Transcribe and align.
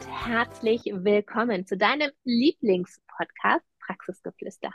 Und 0.00 0.26
herzlich 0.26 0.82
willkommen 0.84 1.66
zu 1.66 1.76
deinem 1.76 2.10
Lieblingspodcast 2.24 3.66
Praxisgeflüster. 3.84 4.70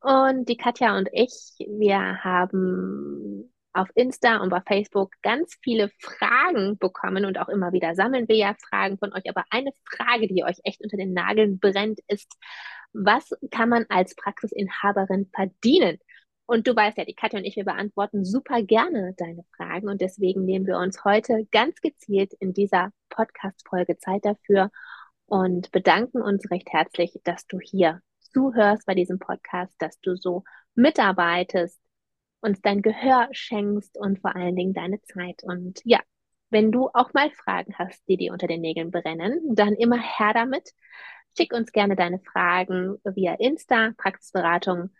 Und 0.00 0.48
die 0.48 0.56
Katja 0.56 0.96
und 0.96 1.08
ich, 1.12 1.32
wir 1.58 2.22
haben 2.22 3.52
auf 3.72 3.88
Insta 3.94 4.36
und 4.36 4.50
bei 4.50 4.60
Facebook 4.60 5.10
ganz 5.22 5.56
viele 5.62 5.90
Fragen 5.98 6.78
bekommen 6.78 7.24
und 7.24 7.38
auch 7.38 7.48
immer 7.48 7.72
wieder 7.72 7.94
sammeln 7.96 8.28
wir 8.28 8.36
ja 8.36 8.54
Fragen 8.68 8.98
von 8.98 9.12
euch. 9.12 9.28
Aber 9.28 9.44
eine 9.50 9.72
Frage, 9.84 10.28
die 10.28 10.44
euch 10.44 10.58
echt 10.62 10.80
unter 10.80 10.96
den 10.96 11.12
Nageln 11.12 11.58
brennt, 11.58 11.98
ist, 12.06 12.32
was 12.92 13.30
kann 13.50 13.68
man 13.68 13.86
als 13.88 14.14
Praxisinhaberin 14.14 15.28
verdienen? 15.34 15.98
Und 16.50 16.66
du 16.66 16.74
weißt 16.74 16.98
ja, 16.98 17.04
die 17.04 17.14
Katja 17.14 17.38
und 17.38 17.44
ich, 17.44 17.54
wir 17.54 17.64
beantworten 17.64 18.24
super 18.24 18.60
gerne 18.60 19.14
deine 19.16 19.44
Fragen 19.56 19.88
und 19.88 20.00
deswegen 20.00 20.44
nehmen 20.44 20.66
wir 20.66 20.78
uns 20.78 21.04
heute 21.04 21.46
ganz 21.52 21.80
gezielt 21.80 22.32
in 22.40 22.52
dieser 22.52 22.90
Podcast-Folge 23.08 23.98
Zeit 23.98 24.24
dafür 24.24 24.72
und 25.26 25.70
bedanken 25.70 26.20
uns 26.20 26.50
recht 26.50 26.68
herzlich, 26.72 27.20
dass 27.22 27.46
du 27.46 27.60
hier 27.60 28.00
zuhörst 28.32 28.84
bei 28.84 28.96
diesem 28.96 29.20
Podcast, 29.20 29.76
dass 29.78 30.00
du 30.00 30.16
so 30.16 30.42
mitarbeitest, 30.74 31.80
uns 32.40 32.60
dein 32.60 32.82
Gehör 32.82 33.28
schenkst 33.30 33.96
und 33.96 34.18
vor 34.18 34.34
allen 34.34 34.56
Dingen 34.56 34.74
deine 34.74 35.00
Zeit. 35.02 35.44
Und 35.44 35.80
ja, 35.84 36.00
wenn 36.48 36.72
du 36.72 36.88
auch 36.92 37.14
mal 37.14 37.30
Fragen 37.30 37.76
hast, 37.78 38.02
die 38.08 38.16
dir 38.16 38.32
unter 38.32 38.48
den 38.48 38.60
Nägeln 38.60 38.90
brennen, 38.90 39.54
dann 39.54 39.74
immer 39.74 40.00
her 40.00 40.32
damit. 40.34 40.70
Schick 41.38 41.52
uns 41.52 41.70
gerne 41.70 41.94
deine 41.94 42.18
Fragen 42.18 42.96
via 43.04 43.34
Insta, 43.34 43.92
Praxisberatung 43.96 44.90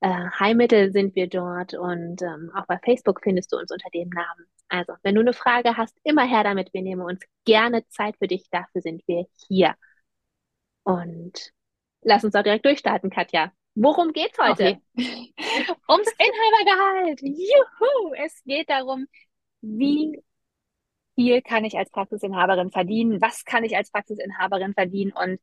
äh, 0.00 0.30
Heilmittel 0.38 0.92
sind 0.92 1.14
wir 1.14 1.28
dort 1.28 1.74
und 1.74 2.22
ähm, 2.22 2.50
auch 2.54 2.66
bei 2.66 2.78
Facebook 2.84 3.20
findest 3.22 3.52
du 3.52 3.56
uns 3.56 3.70
unter 3.70 3.88
dem 3.90 4.08
Namen. 4.10 4.46
Also, 4.68 4.94
wenn 5.02 5.14
du 5.14 5.20
eine 5.20 5.32
Frage 5.32 5.76
hast, 5.76 5.96
immer 6.04 6.24
her 6.26 6.44
damit. 6.44 6.72
Wir 6.72 6.82
nehmen 6.82 7.02
uns 7.02 7.20
gerne 7.44 7.86
Zeit 7.88 8.16
für 8.18 8.26
dich. 8.26 8.48
Dafür 8.50 8.80
sind 8.80 9.02
wir 9.06 9.26
hier. 9.48 9.74
Und 10.82 11.52
lass 12.02 12.24
uns 12.24 12.34
auch 12.34 12.42
direkt 12.42 12.64
durchstarten, 12.64 13.10
Katja. 13.10 13.52
Worum 13.74 14.12
geht's 14.12 14.38
heute? 14.38 14.80
Okay. 14.96 15.32
Ums 15.88 16.12
Inhabergehalt. 16.18 17.20
Juhu! 17.22 18.14
Es 18.14 18.42
geht 18.44 18.70
darum, 18.70 19.06
wie 19.60 20.22
viel 21.14 21.42
kann 21.42 21.64
ich 21.64 21.76
als 21.76 21.90
Praxisinhaberin 21.90 22.70
verdienen? 22.70 23.20
Was 23.20 23.44
kann 23.44 23.64
ich 23.64 23.76
als 23.76 23.90
Praxisinhaberin 23.90 24.74
verdienen? 24.74 25.12
Und 25.12 25.40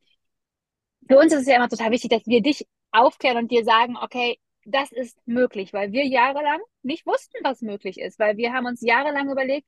für 1.08 1.18
uns 1.18 1.34
ist 1.34 1.42
es 1.42 1.48
ja 1.48 1.56
immer 1.58 1.70
total 1.70 1.92
wichtig, 1.92 2.12
dass 2.12 2.26
wir 2.26 2.42
dich 2.42 2.66
aufklären 2.92 3.38
und 3.38 3.52
dir 3.52 3.64
sagen, 3.64 3.98
okay, 3.98 4.40
das 4.66 4.92
ist 4.92 5.18
möglich, 5.26 5.74
weil 5.74 5.92
wir 5.92 6.06
jahrelang 6.06 6.60
nicht 6.84 7.06
wussten, 7.06 7.38
was 7.44 7.62
möglich 7.62 8.00
ist, 8.00 8.20
weil 8.20 8.38
wir 8.38 8.54
haben 8.54 8.66
uns 8.68 8.82
jahrelang 8.82 9.30
überlegt, 9.30 9.68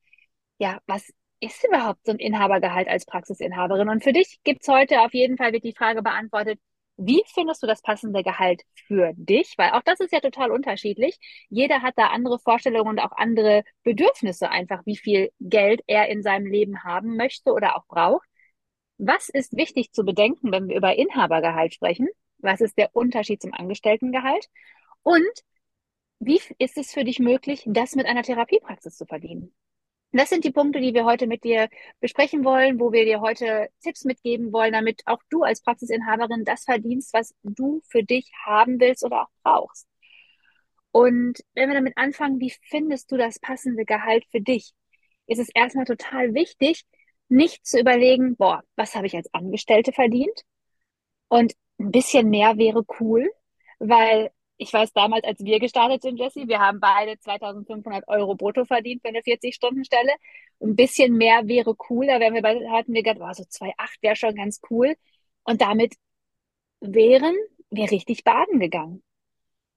ja, 0.60 0.80
was 0.86 1.12
ist 1.40 1.64
überhaupt 1.66 2.06
so 2.06 2.12
ein 2.12 2.20
Inhabergehalt 2.20 2.88
als 2.88 3.06
Praxisinhaberin? 3.06 3.90
Und 3.90 4.04
für 4.04 4.14
dich 4.14 4.40
gibt's 4.44 4.68
heute 4.68 5.02
auf 5.02 5.14
jeden 5.14 5.38
Fall 5.38 5.52
wird 5.54 5.64
die 5.64 5.76
Frage 5.76 6.02
beantwortet, 6.02 6.60
wie 6.98 7.24
findest 7.34 7.64
du 7.64 7.68
das 7.68 7.82
passende 7.82 8.24
Gehalt 8.24 8.62
für 8.88 9.14
dich? 9.16 9.56
Weil 9.58 9.72
auch 9.72 9.82
das 9.84 10.00
ist 10.00 10.14
ja 10.14 10.20
total 10.20 10.52
unterschiedlich. 10.52 11.18
Jeder 11.50 11.82
hat 11.82 11.96
da 11.98 12.08
andere 12.08 12.40
Vorstellungen 12.40 12.90
und 12.90 13.00
auch 13.00 13.12
andere 13.14 13.64
Bedürfnisse 13.84 14.50
einfach, 14.52 14.86
wie 14.86 14.98
viel 14.98 15.32
Geld 15.40 15.82
er 15.88 16.10
in 16.10 16.22
seinem 16.22 16.46
Leben 16.46 16.84
haben 16.84 17.18
möchte 17.18 17.52
oder 17.52 17.78
auch 17.78 17.88
braucht. 17.88 18.28
Was 18.98 19.30
ist 19.30 19.58
wichtig 19.58 19.92
zu 19.92 20.04
bedenken, 20.06 20.52
wenn 20.52 20.68
wir 20.68 20.78
über 20.78 20.96
Inhabergehalt 20.96 21.74
sprechen? 21.74 22.08
Was 22.44 22.62
ist 22.62 22.78
der 22.78 22.96
Unterschied 22.96 23.42
zum 23.42 23.54
Angestelltengehalt? 23.54 24.50
Und 25.02 25.32
wie 26.20 26.40
ist 26.58 26.78
es 26.78 26.94
für 26.94 27.04
dich 27.04 27.20
möglich, 27.20 27.64
das 27.66 27.96
mit 27.96 28.06
einer 28.06 28.24
Therapiepraxis 28.24 28.96
zu 28.98 29.06
verdienen? 29.06 29.54
Das 30.12 30.30
sind 30.30 30.44
die 30.44 30.52
Punkte, 30.52 30.80
die 30.80 30.94
wir 30.94 31.06
heute 31.06 31.26
mit 31.26 31.44
dir 31.44 31.70
besprechen 32.00 32.44
wollen, 32.44 32.80
wo 32.80 32.92
wir 32.92 33.04
dir 33.06 33.20
heute 33.22 33.70
Tipps 33.82 34.06
mitgeben 34.06 34.54
wollen, 34.54 34.74
damit 34.74 35.02
auch 35.06 35.22
du 35.30 35.42
als 35.42 35.64
Praxisinhaberin 35.64 36.44
das 36.46 36.66
verdienst, 36.66 37.14
was 37.14 37.34
du 37.44 37.82
für 37.90 38.04
dich 38.04 38.32
haben 38.46 38.80
willst 38.80 39.04
oder 39.04 39.24
auch 39.24 39.30
brauchst. 39.42 39.88
Und 40.92 41.40
wenn 41.56 41.70
wir 41.70 41.76
damit 41.76 41.98
anfangen, 41.98 42.40
wie 42.40 42.54
findest 42.70 43.12
du 43.12 43.18
das 43.18 43.40
passende 43.40 43.86
Gehalt 43.86 44.26
für 44.30 44.42
dich? 44.42 44.74
Ist 45.26 45.40
es 45.40 45.50
erstmal 45.50 45.86
total 45.86 46.36
wichtig, 46.36 46.84
nicht 47.28 47.66
zu 47.66 47.80
überlegen, 47.80 48.36
boah, 48.36 48.64
was 48.76 48.94
habe 48.94 49.08
ich 49.08 49.16
als 49.16 49.34
Angestellte 49.34 49.94
verdient? 49.94 50.44
Und 51.28 51.54
ein 51.84 51.92
bisschen 51.92 52.30
mehr 52.30 52.58
wäre 52.58 52.84
cool, 53.00 53.32
weil 53.80 54.32
ich 54.58 54.72
weiß 54.72 54.94
damals, 54.94 55.26
als 55.26 55.44
wir 55.44 55.60
gestartet 55.60 56.02
sind, 56.04 56.18
Jesse, 56.18 56.48
wir 56.48 56.60
haben 56.60 56.80
beide 56.80 57.20
2500 57.20 58.08
Euro 58.08 58.36
brutto 58.36 58.66
verdient 58.66 59.02
für 59.02 59.10
eine 59.10 59.22
40-Stunden-Stelle. 59.22 60.14
Ein 60.62 60.76
bisschen 60.76 61.18
mehr 61.18 61.48
wäre 61.48 61.76
cool. 61.90 62.08
Da 62.08 62.20
wären 62.20 62.34
wir 62.34 62.42
bei, 62.42 62.56
hatten 62.70 62.94
wir 62.94 63.04
gedacht, 63.04 63.20
oh, 63.22 63.34
so 63.34 63.44
2,8 63.44 64.02
wäre 64.02 64.16
schon 64.16 64.36
ganz 64.36 64.62
cool. 64.70 64.96
Und 65.44 65.62
damit 65.62 65.96
wären 66.80 67.36
wir 67.72 67.92
richtig 67.92 68.24
baden 68.24 68.60
gegangen. 68.60 69.04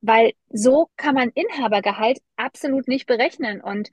Weil 0.03 0.35
so 0.51 0.89
kann 0.97 1.15
man 1.15 1.31
Inhabergehalt 1.31 2.21
absolut 2.37 2.87
nicht 2.87 3.07
berechnen. 3.07 3.61
Und 3.61 3.91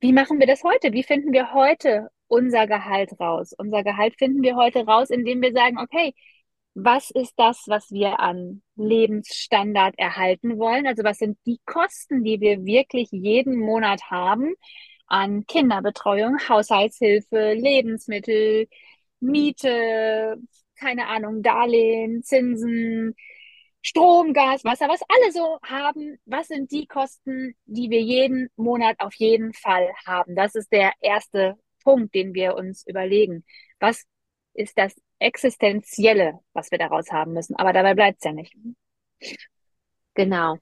wie 0.00 0.12
machen 0.12 0.38
wir 0.38 0.46
das 0.46 0.62
heute? 0.62 0.92
Wie 0.92 1.02
finden 1.02 1.32
wir 1.32 1.52
heute 1.52 2.08
unser 2.28 2.66
Gehalt 2.66 3.18
raus? 3.20 3.52
Unser 3.58 3.82
Gehalt 3.82 4.16
finden 4.16 4.42
wir 4.42 4.56
heute 4.56 4.86
raus, 4.86 5.10
indem 5.10 5.42
wir 5.42 5.52
sagen, 5.52 5.78
okay, 5.78 6.14
was 6.78 7.10
ist 7.10 7.32
das, 7.38 7.64
was 7.68 7.90
wir 7.90 8.20
an 8.20 8.62
Lebensstandard 8.76 9.98
erhalten 9.98 10.58
wollen? 10.58 10.86
Also 10.86 11.04
was 11.04 11.16
sind 11.16 11.38
die 11.46 11.58
Kosten, 11.64 12.22
die 12.22 12.38
wir 12.40 12.66
wirklich 12.66 13.08
jeden 13.10 13.58
Monat 13.58 14.10
haben 14.10 14.54
an 15.06 15.46
Kinderbetreuung, 15.46 16.36
Haushaltshilfe, 16.48 17.54
Lebensmittel, 17.54 18.68
Miete, 19.20 20.36
keine 20.78 21.06
Ahnung, 21.06 21.42
Darlehen, 21.42 22.22
Zinsen, 22.22 23.14
Strom, 23.80 24.34
Gas, 24.34 24.62
Wasser, 24.64 24.88
was 24.88 25.00
alle 25.08 25.32
so 25.32 25.58
haben. 25.62 26.18
Was 26.26 26.48
sind 26.48 26.70
die 26.72 26.86
Kosten, 26.86 27.54
die 27.64 27.88
wir 27.88 28.02
jeden 28.02 28.50
Monat 28.56 28.96
auf 29.00 29.14
jeden 29.14 29.54
Fall 29.54 29.94
haben? 30.04 30.34
Das 30.36 30.54
ist 30.54 30.70
der 30.70 30.92
erste 31.00 31.56
Punkt, 31.82 32.14
den 32.14 32.34
wir 32.34 32.54
uns 32.54 32.86
überlegen. 32.86 33.44
Was 33.80 34.04
ist 34.52 34.76
das 34.76 34.94
Existenzielle, 35.18 36.40
was 36.52 36.70
wir 36.70 36.78
daraus 36.78 37.10
haben 37.10 37.32
müssen. 37.32 37.56
Aber 37.56 37.72
dabei 37.72 37.94
bleibt 37.94 38.18
es 38.18 38.24
ja 38.24 38.32
nicht. 38.32 38.54
Genau. 40.14 40.56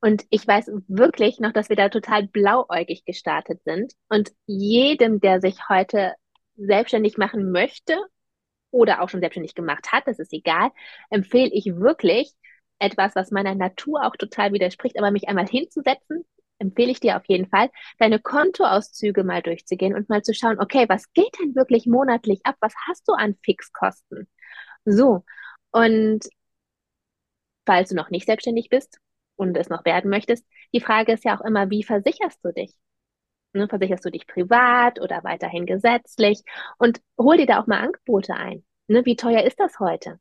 Und 0.00 0.24
ich 0.30 0.46
weiß 0.46 0.70
wirklich 0.88 1.38
noch, 1.38 1.52
dass 1.52 1.68
wir 1.68 1.76
da 1.76 1.88
total 1.88 2.26
blauäugig 2.26 3.04
gestartet 3.04 3.62
sind. 3.64 3.92
Und 4.08 4.32
jedem, 4.46 5.20
der 5.20 5.40
sich 5.40 5.68
heute 5.68 6.14
selbstständig 6.56 7.18
machen 7.18 7.52
möchte 7.52 7.96
oder 8.70 9.02
auch 9.02 9.08
schon 9.08 9.20
selbstständig 9.20 9.54
gemacht 9.54 9.92
hat, 9.92 10.06
das 10.06 10.18
ist 10.18 10.32
egal, 10.32 10.70
empfehle 11.10 11.50
ich 11.52 11.66
wirklich 11.76 12.32
etwas, 12.80 13.14
was 13.14 13.30
meiner 13.30 13.54
Natur 13.54 14.04
auch 14.04 14.16
total 14.16 14.52
widerspricht, 14.52 14.98
aber 14.98 15.12
mich 15.12 15.28
einmal 15.28 15.46
hinzusetzen, 15.46 16.24
empfehle 16.62 16.90
ich 16.90 17.00
dir 17.00 17.16
auf 17.16 17.24
jeden 17.26 17.48
Fall, 17.48 17.70
deine 17.98 18.18
Kontoauszüge 18.20 19.24
mal 19.24 19.42
durchzugehen 19.42 19.94
und 19.94 20.08
mal 20.08 20.22
zu 20.22 20.34
schauen, 20.34 20.60
okay, 20.60 20.86
was 20.88 21.12
geht 21.12 21.38
denn 21.40 21.54
wirklich 21.54 21.86
monatlich 21.86 22.40
ab? 22.44 22.56
Was 22.60 22.74
hast 22.88 23.06
du 23.08 23.12
an 23.12 23.36
Fixkosten? 23.42 24.28
So. 24.84 25.24
Und 25.70 26.28
falls 27.66 27.90
du 27.90 27.94
noch 27.96 28.10
nicht 28.10 28.26
selbstständig 28.26 28.68
bist 28.68 28.98
und 29.36 29.56
es 29.56 29.68
noch 29.68 29.84
werden 29.84 30.10
möchtest, 30.10 30.46
die 30.74 30.80
Frage 30.80 31.12
ist 31.12 31.24
ja 31.24 31.38
auch 31.38 31.44
immer, 31.44 31.70
wie 31.70 31.82
versicherst 31.84 32.44
du 32.44 32.52
dich? 32.52 32.74
Ne, 33.54 33.68
versicherst 33.68 34.04
du 34.04 34.10
dich 34.10 34.26
privat 34.26 35.00
oder 35.00 35.24
weiterhin 35.24 35.66
gesetzlich? 35.66 36.42
Und 36.78 37.00
hol 37.18 37.36
dir 37.36 37.46
da 37.46 37.60
auch 37.60 37.66
mal 37.66 37.80
Angebote 37.80 38.34
ein. 38.34 38.64
Ne, 38.88 39.04
wie 39.04 39.16
teuer 39.16 39.42
ist 39.44 39.60
das 39.60 39.78
heute? 39.78 40.18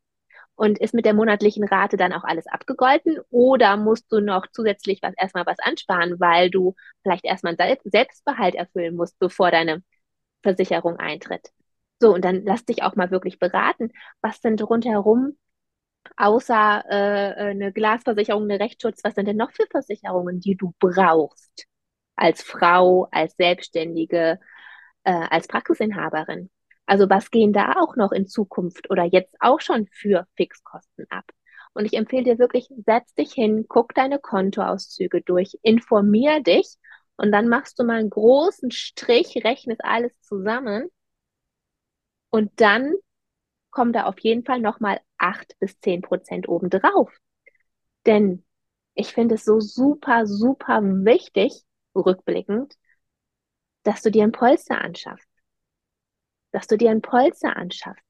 Und 0.61 0.77
ist 0.79 0.93
mit 0.93 1.05
der 1.05 1.15
monatlichen 1.15 1.63
Rate 1.63 1.97
dann 1.97 2.13
auch 2.13 2.23
alles 2.23 2.45
abgegolten 2.45 3.17
oder 3.31 3.77
musst 3.77 4.11
du 4.11 4.19
noch 4.19 4.45
zusätzlich 4.51 4.99
was 5.01 5.15
erstmal 5.17 5.45
was 5.47 5.57
ansparen, 5.59 6.19
weil 6.19 6.51
du 6.51 6.75
vielleicht 7.01 7.25
erstmal 7.25 7.55
einen 7.57 7.77
Selbstbehalt 7.83 8.53
erfüllen 8.53 8.95
musst, 8.95 9.17
bevor 9.17 9.49
deine 9.49 9.81
Versicherung 10.43 10.97
eintritt? 10.97 11.49
So, 11.99 12.13
und 12.13 12.23
dann 12.25 12.43
lass 12.45 12.65
dich 12.65 12.83
auch 12.83 12.95
mal 12.95 13.09
wirklich 13.09 13.39
beraten, 13.39 13.91
was 14.21 14.39
denn 14.41 14.59
rundherum 14.59 15.37
außer 16.17 16.83
äh, 16.89 17.33
eine 17.51 17.71
Glasversicherung, 17.73 18.43
eine 18.43 18.59
Rechtsschutz, 18.59 19.03
was 19.03 19.15
sind 19.15 19.27
denn 19.27 19.37
noch 19.37 19.51
für 19.53 19.65
Versicherungen, 19.71 20.39
die 20.41 20.55
du 20.55 20.73
brauchst? 20.79 21.67
als 22.15 22.43
Frau, 22.43 23.07
als 23.11 23.35
Selbstständige, 23.35 24.39
äh, 25.03 25.11
als 25.11 25.47
Praxisinhaberin. 25.47 26.49
Also 26.91 27.09
was 27.09 27.31
gehen 27.31 27.53
da 27.53 27.75
auch 27.79 27.95
noch 27.95 28.11
in 28.11 28.27
Zukunft 28.27 28.89
oder 28.89 29.05
jetzt 29.05 29.37
auch 29.39 29.61
schon 29.61 29.87
für 29.87 30.27
Fixkosten 30.35 31.05
ab? 31.09 31.23
Und 31.73 31.85
ich 31.85 31.93
empfehle 31.93 32.23
dir 32.25 32.37
wirklich, 32.37 32.67
setz 32.85 33.13
dich 33.13 33.31
hin, 33.31 33.65
guck 33.69 33.93
deine 33.95 34.19
Kontoauszüge 34.19 35.21
durch, 35.21 35.57
informier 35.61 36.41
dich 36.41 36.67
und 37.15 37.31
dann 37.31 37.47
machst 37.47 37.79
du 37.79 37.85
mal 37.85 37.99
einen 37.99 38.09
großen 38.09 38.71
Strich, 38.71 39.41
rechnest 39.45 39.85
alles 39.85 40.19
zusammen 40.21 40.89
und 42.29 42.51
dann 42.59 42.93
kommen 43.71 43.93
da 43.93 44.05
auf 44.05 44.19
jeden 44.19 44.45
Fall 44.45 44.61
nochmal 44.61 45.01
acht 45.17 45.55
bis 45.59 45.79
zehn 45.79 46.01
Prozent 46.01 46.49
obendrauf. 46.49 47.11
Denn 48.05 48.45
ich 48.95 49.13
finde 49.13 49.35
es 49.35 49.45
so 49.45 49.59
super, 49.61 50.27
super 50.27 50.81
wichtig, 50.83 51.63
rückblickend, 51.95 52.75
dass 53.83 54.01
du 54.01 54.09
dir 54.09 54.23
ein 54.23 54.31
Polster 54.31 54.81
anschaffst. 54.81 55.30
Dass 56.51 56.67
du 56.67 56.77
dir 56.77 56.91
ein 56.91 57.01
Polster 57.01 57.55
anschaffst. 57.55 58.03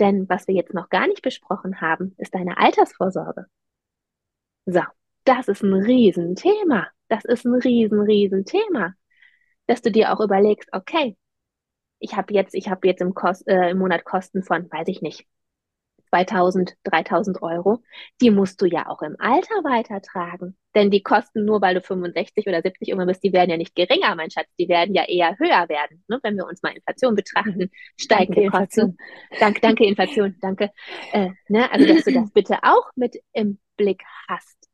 Denn 0.00 0.28
was 0.28 0.48
wir 0.48 0.54
jetzt 0.54 0.74
noch 0.74 0.88
gar 0.88 1.06
nicht 1.06 1.22
besprochen 1.22 1.80
haben, 1.80 2.14
ist 2.18 2.34
deine 2.34 2.58
Altersvorsorge. 2.58 3.46
So, 4.66 4.82
das 5.24 5.48
ist 5.48 5.62
ein 5.62 5.72
Riesenthema. 5.74 6.88
Das 7.08 7.24
ist 7.24 7.44
ein 7.44 7.54
riesen, 7.54 8.00
riesen 8.00 8.44
Thema. 8.44 8.94
Dass 9.66 9.82
du 9.82 9.90
dir 9.90 10.12
auch 10.12 10.20
überlegst, 10.20 10.68
okay, 10.72 11.16
ich 11.98 12.16
habe 12.16 12.34
jetzt, 12.34 12.54
ich 12.54 12.68
habe 12.68 12.86
jetzt 12.88 13.00
im, 13.00 13.14
Kost, 13.14 13.46
äh, 13.46 13.70
im 13.70 13.78
Monat 13.78 14.04
Kosten 14.04 14.42
von, 14.42 14.70
weiß 14.70 14.88
ich 14.88 15.02
nicht, 15.02 15.26
2000, 16.12 16.74
3000 16.84 17.42
Euro, 17.42 17.82
die 18.20 18.30
musst 18.30 18.60
du 18.60 18.66
ja 18.66 18.86
auch 18.88 19.00
im 19.00 19.16
Alter 19.18 19.54
weitertragen. 19.64 20.56
Denn 20.74 20.90
die 20.90 21.02
Kosten 21.02 21.44
nur, 21.44 21.62
weil 21.62 21.74
du 21.74 21.80
65 21.80 22.46
oder 22.46 22.60
70 22.60 22.88
immer 22.88 23.06
bist, 23.06 23.24
die 23.24 23.32
werden 23.32 23.50
ja 23.50 23.56
nicht 23.56 23.74
geringer, 23.74 24.14
mein 24.14 24.30
Schatz, 24.30 24.48
die 24.58 24.68
werden 24.68 24.94
ja 24.94 25.04
eher 25.04 25.38
höher 25.38 25.68
werden. 25.68 26.04
Ne? 26.08 26.20
Wenn 26.22 26.36
wir 26.36 26.46
uns 26.46 26.62
mal 26.62 26.74
Inflation 26.74 27.14
betrachten, 27.14 27.70
steigen 28.00 28.34
die 28.34 28.46
Kosten. 28.48 28.98
Danke, 29.40 29.60
danke, 29.60 29.86
Inflation, 29.86 30.36
danke. 30.40 30.70
Äh, 31.12 31.30
ne? 31.48 31.70
Also, 31.72 31.86
dass 31.86 32.04
du 32.04 32.12
das 32.12 32.30
bitte 32.34 32.58
auch 32.62 32.90
mit 32.94 33.16
im 33.32 33.58
Blick 33.76 34.02
hast. 34.28 34.68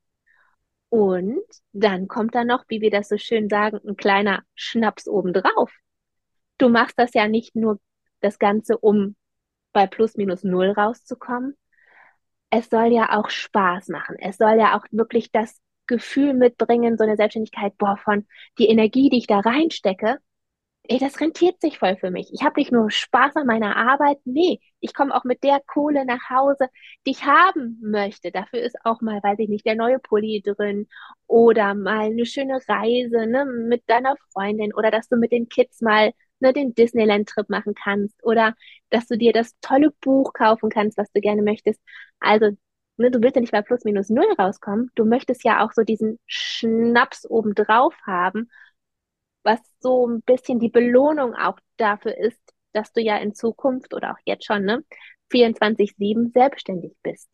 Und 0.89 1.43
dann 1.73 2.09
kommt 2.09 2.35
da 2.35 2.45
noch, 2.45 2.65
wie 2.69 2.81
wir 2.81 2.91
das 2.91 3.09
so 3.09 3.17
schön 3.17 3.49
sagen, 3.49 3.79
ein 3.87 3.97
kleiner 3.97 4.43
Schnaps 4.55 5.07
obendrauf. 5.07 5.73
Du 6.57 6.69
machst 6.69 6.99
das 6.99 7.15
ja 7.15 7.29
nicht 7.29 7.55
nur 7.55 7.79
das 8.21 8.39
Ganze, 8.41 8.79
um 8.79 9.15
bei 9.73 9.87
plus 9.87 10.17
minus 10.17 10.45
null 10.45 10.71
rauszukommen. 10.71 11.57
Es 12.51 12.71
soll 12.71 12.93
ja 12.93 13.19
auch 13.19 13.31
Spaß 13.31 13.89
machen. 13.89 14.17
Es 14.21 14.39
soll 14.39 14.59
ja 14.59 14.77
auch 14.79 14.85
wirklich 14.91 15.31
das 15.33 15.61
Gefühl 15.87 16.35
mitbringen, 16.35 16.97
so 16.97 17.05
eine 17.05 17.17
Selbstständigkeit, 17.17 17.77
boah, 17.79 17.97
von 17.97 18.27
die 18.59 18.69
Energie, 18.69 19.11
die 19.11 19.19
ich 19.19 19.27
da 19.27 19.41
reinstecke, 19.41 20.19
ey, 20.85 20.99
das 20.99 21.21
rentiert 21.21 21.61
sich 21.61 21.79
voll 21.79 21.97
für 21.97 22.11
mich. 22.11 22.31
Ich 22.33 22.43
habe 22.43 22.59
nicht 22.61 22.73
nur 22.73 22.91
Spaß 22.91 23.37
an 23.37 23.47
meiner 23.47 23.77
Arbeit, 23.77 24.19
nee, 24.25 24.61
ich 24.81 24.95
komme 24.95 25.15
auch 25.15 25.25
mit 25.25 25.45
der 25.45 25.61
Kohle 25.67 26.05
nach 26.07 26.31
Hause, 26.31 26.69
die 27.07 27.11
ich 27.13 27.25
haben 27.27 27.79
möchte. 27.83 28.31
Dafür 28.33 28.61
ist 28.63 28.77
auch 28.85 29.01
mal, 29.03 29.23
weiß 29.23 29.39
ich 29.41 29.49
nicht, 29.51 29.67
der 29.67 29.77
neue 29.77 29.99
Pulli 29.99 30.43
drin 30.45 30.89
oder 31.27 31.75
mal 31.75 32.07
eine 32.07 32.27
schöne 32.27 32.59
Reise 32.69 33.27
ne, 33.27 33.45
mit 33.45 33.83
deiner 33.89 34.17
Freundin 34.33 34.75
oder 34.75 34.91
dass 34.91 35.09
du 35.09 35.17
mit 35.17 35.33
den 35.33 35.49
Kids 35.49 35.81
mal 35.83 36.13
ne, 36.41 36.53
den 36.53 36.75
Disneyland-Trip 36.75 37.49
machen 37.49 37.75
kannst 37.75 38.23
oder 38.25 38.55
dass 38.91 39.07
du 39.07 39.17
dir 39.19 39.33
das 39.33 39.55
tolle 39.61 39.91
Buch 40.01 40.33
kaufen 40.33 40.71
kannst, 40.71 40.99
was 40.99 41.11
du 41.13 41.21
gerne 41.21 41.43
möchtest. 41.43 41.81
Also, 42.21 42.51
ne, 42.97 43.11
du 43.11 43.21
willst 43.23 43.37
ja 43.37 43.41
nicht 43.41 43.53
bei 43.53 43.63
plus 43.63 43.85
minus 43.85 44.09
null 44.11 44.33
rauskommen. 44.39 44.91
Du 44.95 45.05
möchtest 45.05 45.45
ja 45.45 45.65
auch 45.65 45.73
so 45.73 45.83
diesen 45.83 46.19
Schnaps 46.27 47.27
obendrauf 47.29 47.95
haben, 48.07 48.51
was 49.43 49.61
so 49.81 50.07
ein 50.07 50.23
bisschen 50.23 50.59
die 50.61 50.69
Belohnung 50.69 51.35
auch 51.35 51.59
dafür 51.77 52.17
ist, 52.17 52.41
dass 52.73 52.93
du 52.93 53.01
ja 53.01 53.17
in 53.19 53.35
Zukunft 53.35 53.95
oder 53.95 54.13
auch 54.13 54.19
jetzt 54.25 54.45
schon, 54.47 54.65
ne, 54.65 54.85
24-7 55.31 56.31
selbstständig 56.33 56.93
bist. 57.03 57.29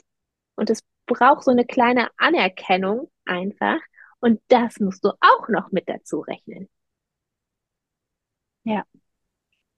Und 0.56 0.70
es 0.70 0.82
braucht 1.06 1.44
so 1.44 1.50
eine 1.50 1.64
kleine 1.66 2.08
Anerkennung 2.16 3.10
einfach. 3.24 3.80
Und 4.20 4.40
das 4.48 4.80
musst 4.80 5.04
du 5.04 5.10
auch 5.20 5.48
noch 5.48 5.70
mit 5.72 5.88
dazu 5.88 6.20
rechnen. 6.20 6.68
Ja. 8.64 8.84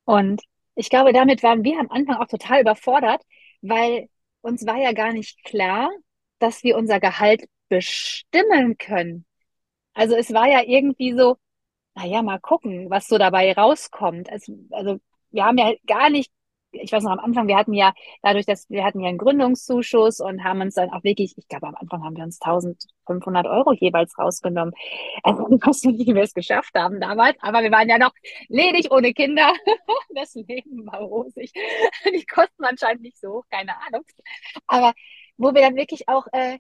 Und 0.05 0.43
ich 0.75 0.91
glaube, 0.91 1.13
damit 1.13 1.43
waren 1.43 1.65
wir 1.65 1.79
am 1.81 1.91
Anfang 1.91 2.17
auch 2.17 2.27
total 2.29 2.61
überfordert, 2.61 3.23
weil 3.63 4.09
uns 4.43 4.67
war 4.67 4.77
ja 4.77 4.93
gar 4.93 5.13
nicht 5.13 5.43
klar, 5.45 5.91
dass 6.39 6.63
wir 6.65 6.77
unser 6.77 7.01
Gehalt 7.01 7.49
bestimmen 7.69 8.77
können. 8.79 9.27
Also 9.95 10.17
es 10.17 10.33
war 10.33 10.49
ja 10.49 10.63
irgendwie 10.65 11.15
so, 11.17 11.37
naja, 11.95 12.23
mal 12.23 12.41
gucken, 12.41 12.91
was 12.91 13.09
so 13.09 13.19
dabei 13.19 13.53
rauskommt. 13.55 14.31
Also, 14.31 14.55
also 14.71 15.01
wir 15.31 15.45
haben 15.47 15.59
ja 15.59 15.75
gar 15.87 16.11
nicht 16.11 16.33
ich 16.83 16.93
weiß 16.93 17.03
noch 17.05 17.13
am 17.13 17.19
Anfang, 17.19 17.49
wir 17.49 17.57
hatten 17.57 17.73
ja 17.73 17.93
dadurch, 18.23 18.47
dass 18.47 18.69
wir 18.71 18.85
hatten 18.85 19.01
ja 19.01 19.09
einen 19.09 19.19
Gründungszuschuss 19.19 20.21
und 20.21 20.45
haben 20.45 20.61
uns 20.61 20.75
dann 20.75 20.91
auch 20.91 21.05
wirklich, 21.05 21.35
ich 21.37 21.49
glaube 21.49 21.69
am 21.69 21.75
Anfang 21.75 22.05
haben 22.05 22.17
wir 22.17 22.25
uns 22.25 22.41
1500 22.41 23.47
Euro 23.47 23.73
jeweils 23.73 24.19
rausgenommen. 24.19 24.75
Also 25.23 25.49
ich 25.51 25.67
weiß 25.67 25.85
nicht, 25.85 26.07
wie 26.07 26.15
wir 26.15 26.23
es 26.23 26.35
geschafft 26.35 26.75
haben 26.75 27.01
damals, 27.01 27.37
aber 27.41 27.63
wir 27.63 27.71
waren 27.71 27.89
ja 27.89 27.99
noch 27.99 28.13
ledig 28.49 28.91
ohne 28.91 29.13
Kinder. 29.13 29.53
Das 30.15 30.35
Leben 30.35 30.87
war 30.87 31.01
rosig. 31.01 31.53
Die 32.07 32.25
Kosten 32.25 32.65
anscheinend 32.65 33.03
nicht 33.03 33.21
so 33.21 33.35
hoch, 33.35 33.45
keine 33.51 33.73
Ahnung. 33.87 34.03
Aber 34.67 34.95
wo 35.37 35.53
wir 35.55 35.61
dann 35.61 35.77
wirklich 35.77 36.09
auch, 36.09 36.27
äh, 36.33 36.59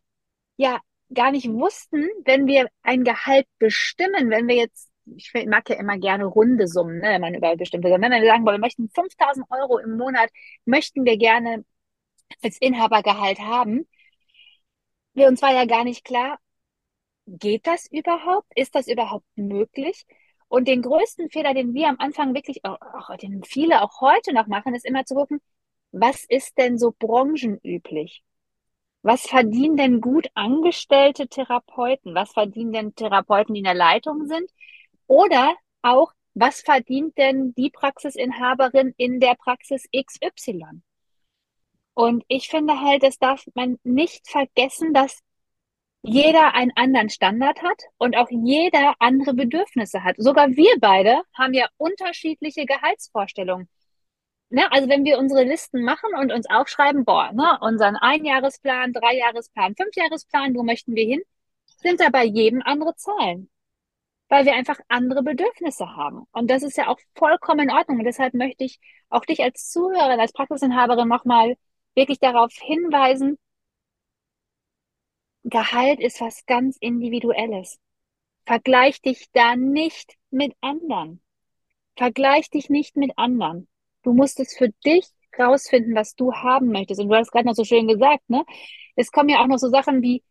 ja, 0.58 0.78
gar 1.14 1.30
nicht 1.30 1.48
wussten, 1.48 2.06
wenn 2.24 2.46
wir 2.46 2.68
ein 2.82 3.04
Gehalt 3.04 3.46
bestimmen, 3.58 4.30
wenn 4.30 4.48
wir 4.48 4.56
jetzt 4.56 4.90
ich 5.14 5.32
mag 5.46 5.68
ja 5.68 5.76
immer 5.76 5.98
gerne 5.98 6.24
runde 6.24 6.66
Summen, 6.66 6.98
ne, 6.98 7.08
wenn 7.10 7.20
man 7.20 7.34
über 7.34 7.56
bestimmte 7.56 7.88
Summen, 7.88 8.02
wenn 8.10 8.22
wir 8.22 8.28
sagen, 8.28 8.44
wir 8.44 8.58
möchten 8.58 8.88
5000 8.88 9.46
Euro 9.50 9.78
im 9.78 9.96
Monat, 9.96 10.30
möchten 10.64 11.04
wir 11.04 11.16
gerne 11.16 11.64
als 12.42 12.58
Inhabergehalt 12.58 13.38
haben. 13.40 13.86
Wir 15.14 15.28
uns 15.28 15.42
war 15.42 15.52
ja 15.52 15.64
gar 15.64 15.84
nicht 15.84 16.04
klar, 16.04 16.38
geht 17.26 17.66
das 17.66 17.86
überhaupt? 17.90 18.46
Ist 18.54 18.74
das 18.74 18.88
überhaupt 18.88 19.26
möglich? 19.36 20.06
Und 20.48 20.68
den 20.68 20.82
größten 20.82 21.30
Fehler, 21.30 21.54
den 21.54 21.74
wir 21.74 21.88
am 21.88 21.96
Anfang 21.98 22.34
wirklich, 22.34 22.64
auch 22.64 23.16
den 23.16 23.42
viele 23.44 23.82
auch 23.82 24.00
heute 24.00 24.32
noch 24.32 24.46
machen, 24.46 24.74
ist 24.74 24.84
immer 24.86 25.04
zu 25.04 25.14
gucken, 25.14 25.40
was 25.92 26.24
ist 26.28 26.56
denn 26.58 26.78
so 26.78 26.94
branchenüblich? 26.98 28.22
Was 29.02 29.22
verdienen 29.22 29.76
denn 29.76 30.00
gut 30.00 30.28
angestellte 30.34 31.28
Therapeuten? 31.28 32.14
Was 32.14 32.32
verdienen 32.32 32.72
denn 32.72 32.94
Therapeuten, 32.94 33.54
die 33.54 33.60
in 33.60 33.64
der 33.64 33.74
Leitung 33.74 34.26
sind? 34.26 34.50
Oder 35.06 35.56
auch, 35.82 36.12
was 36.34 36.60
verdient 36.60 37.16
denn 37.16 37.54
die 37.54 37.70
Praxisinhaberin 37.70 38.94
in 38.96 39.20
der 39.20 39.34
Praxis 39.36 39.84
XY? 39.94 40.82
Und 41.94 42.24
ich 42.28 42.48
finde 42.48 42.80
halt, 42.80 43.02
das 43.02 43.18
darf 43.18 43.44
man 43.54 43.78
nicht 43.82 44.28
vergessen, 44.28 44.92
dass 44.92 45.20
jeder 46.02 46.54
einen 46.54 46.72
anderen 46.76 47.08
Standard 47.08 47.62
hat 47.62 47.82
und 47.98 48.16
auch 48.16 48.28
jeder 48.30 48.94
andere 48.98 49.34
Bedürfnisse 49.34 50.04
hat. 50.04 50.16
Sogar 50.18 50.50
wir 50.50 50.74
beide 50.78 51.22
haben 51.34 51.54
ja 51.54 51.66
unterschiedliche 51.78 52.66
Gehaltsvorstellungen. 52.66 53.68
Ne? 54.50 54.70
Also 54.70 54.88
wenn 54.88 55.04
wir 55.04 55.18
unsere 55.18 55.42
Listen 55.42 55.82
machen 55.82 56.10
und 56.14 56.32
uns 56.32 56.48
aufschreiben, 56.48 57.04
boah, 57.04 57.32
ne, 57.32 57.58
unseren 57.60 57.96
Einjahresplan, 57.96 58.92
Dreijahresplan, 58.92 59.74
Fünfjahresplan, 59.74 60.54
wo 60.54 60.62
möchten 60.62 60.94
wir 60.94 61.04
hin, 61.04 61.22
sind 61.78 62.00
da 62.00 62.10
bei 62.10 62.24
jedem 62.24 62.62
andere 62.62 62.94
Zahlen 62.94 63.50
weil 64.28 64.44
wir 64.44 64.54
einfach 64.54 64.78
andere 64.88 65.22
Bedürfnisse 65.22 65.96
haben. 65.96 66.24
Und 66.32 66.50
das 66.50 66.62
ist 66.62 66.76
ja 66.76 66.88
auch 66.88 66.98
vollkommen 67.14 67.68
in 67.68 67.70
Ordnung. 67.70 67.98
Und 67.98 68.04
deshalb 68.04 68.34
möchte 68.34 68.64
ich 68.64 68.80
auch 69.08 69.24
dich 69.24 69.42
als 69.42 69.70
Zuhörerin, 69.70 70.20
als 70.20 70.32
Praxisinhaberin 70.32 71.08
nochmal 71.08 71.56
wirklich 71.94 72.18
darauf 72.18 72.52
hinweisen, 72.54 73.38
Gehalt 75.48 76.00
ist 76.00 76.20
was 76.20 76.44
ganz 76.46 76.76
Individuelles. 76.80 77.78
Vergleich 78.46 79.00
dich 79.00 79.26
da 79.32 79.54
nicht 79.54 80.16
mit 80.30 80.52
anderen. 80.60 81.22
Vergleich 81.96 82.50
dich 82.50 82.68
nicht 82.68 82.96
mit 82.96 83.12
anderen. 83.16 83.68
Du 84.02 84.12
musst 84.12 84.40
es 84.40 84.56
für 84.56 84.70
dich 84.84 85.06
rausfinden, 85.38 85.94
was 85.94 86.16
du 86.16 86.32
haben 86.32 86.72
möchtest. 86.72 87.00
Und 87.00 87.08
du 87.08 87.14
hast 87.14 87.30
gerade 87.30 87.46
noch 87.46 87.54
so 87.54 87.62
schön 87.62 87.86
gesagt, 87.86 88.28
ne? 88.28 88.44
Es 88.96 89.12
kommen 89.12 89.28
ja 89.28 89.40
auch 89.40 89.46
noch 89.46 89.58
so 89.58 89.68
Sachen 89.68 90.02
wie 90.02 90.24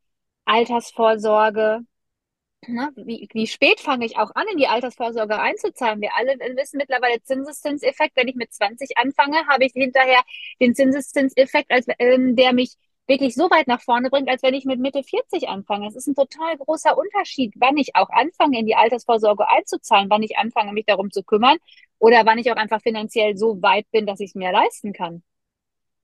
Altersvorsorge, 0.43 1.79
Ne? 2.67 2.91
Wie, 2.95 3.27
wie 3.33 3.47
spät 3.47 3.79
fange 3.79 4.05
ich 4.05 4.17
auch 4.17 4.31
an, 4.35 4.45
in 4.51 4.57
die 4.57 4.67
Altersvorsorge 4.67 5.39
einzuzahlen? 5.39 6.01
Wir 6.01 6.15
alle 6.15 6.37
wissen 6.55 6.77
mittlerweile 6.77 7.21
Zinseszinseffekt. 7.23 8.15
Wenn 8.15 8.27
ich 8.27 8.35
mit 8.35 8.53
20 8.53 8.97
anfange, 8.97 9.45
habe 9.47 9.65
ich 9.65 9.73
hinterher 9.73 10.21
den 10.59 10.75
Zinseszinseffekt, 10.75 11.71
als, 11.71 11.85
ähm, 11.99 12.35
der 12.35 12.53
mich 12.53 12.75
wirklich 13.07 13.35
so 13.35 13.49
weit 13.49 13.67
nach 13.67 13.81
vorne 13.81 14.09
bringt, 14.09 14.29
als 14.29 14.43
wenn 14.43 14.53
ich 14.53 14.65
mit 14.65 14.79
Mitte 14.79 15.03
40 15.03 15.47
anfange. 15.47 15.87
Es 15.87 15.95
ist 15.95 16.07
ein 16.07 16.15
total 16.15 16.57
großer 16.57 16.97
Unterschied, 16.97 17.53
wann 17.57 17.77
ich 17.77 17.95
auch 17.95 18.09
anfange, 18.09 18.59
in 18.59 18.65
die 18.65 18.75
Altersvorsorge 18.75 19.47
einzuzahlen, 19.47 20.09
wann 20.09 20.23
ich 20.23 20.37
anfange, 20.37 20.73
mich 20.73 20.85
darum 20.85 21.11
zu 21.11 21.23
kümmern 21.23 21.57
oder 21.99 22.25
wann 22.25 22.39
ich 22.39 22.51
auch 22.51 22.55
einfach 22.57 22.81
finanziell 22.81 23.37
so 23.37 23.61
weit 23.61 23.89
bin, 23.91 24.05
dass 24.05 24.19
ich 24.19 24.29
es 24.29 24.35
mir 24.35 24.51
leisten 24.51 24.93
kann. 24.93 25.23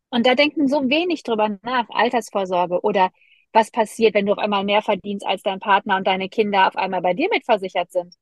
Und 0.09 0.25
da 0.27 0.35
denken 0.35 0.67
so 0.67 0.89
wenig 0.89 1.23
drüber 1.23 1.57
nach, 1.63 1.89
Altersvorsorge 1.89 2.81
oder 2.81 3.11
was 3.53 3.71
passiert, 3.71 4.13
wenn 4.13 4.25
du 4.25 4.33
auf 4.33 4.37
einmal 4.37 4.63
mehr 4.63 4.81
verdienst 4.81 5.25
als 5.25 5.43
dein 5.43 5.59
Partner 5.59 5.97
und 5.97 6.07
deine 6.07 6.29
Kinder 6.29 6.67
auf 6.67 6.75
einmal 6.75 7.01
bei 7.01 7.13
dir 7.13 7.29
mitversichert 7.29 7.91
sind. 7.91 8.15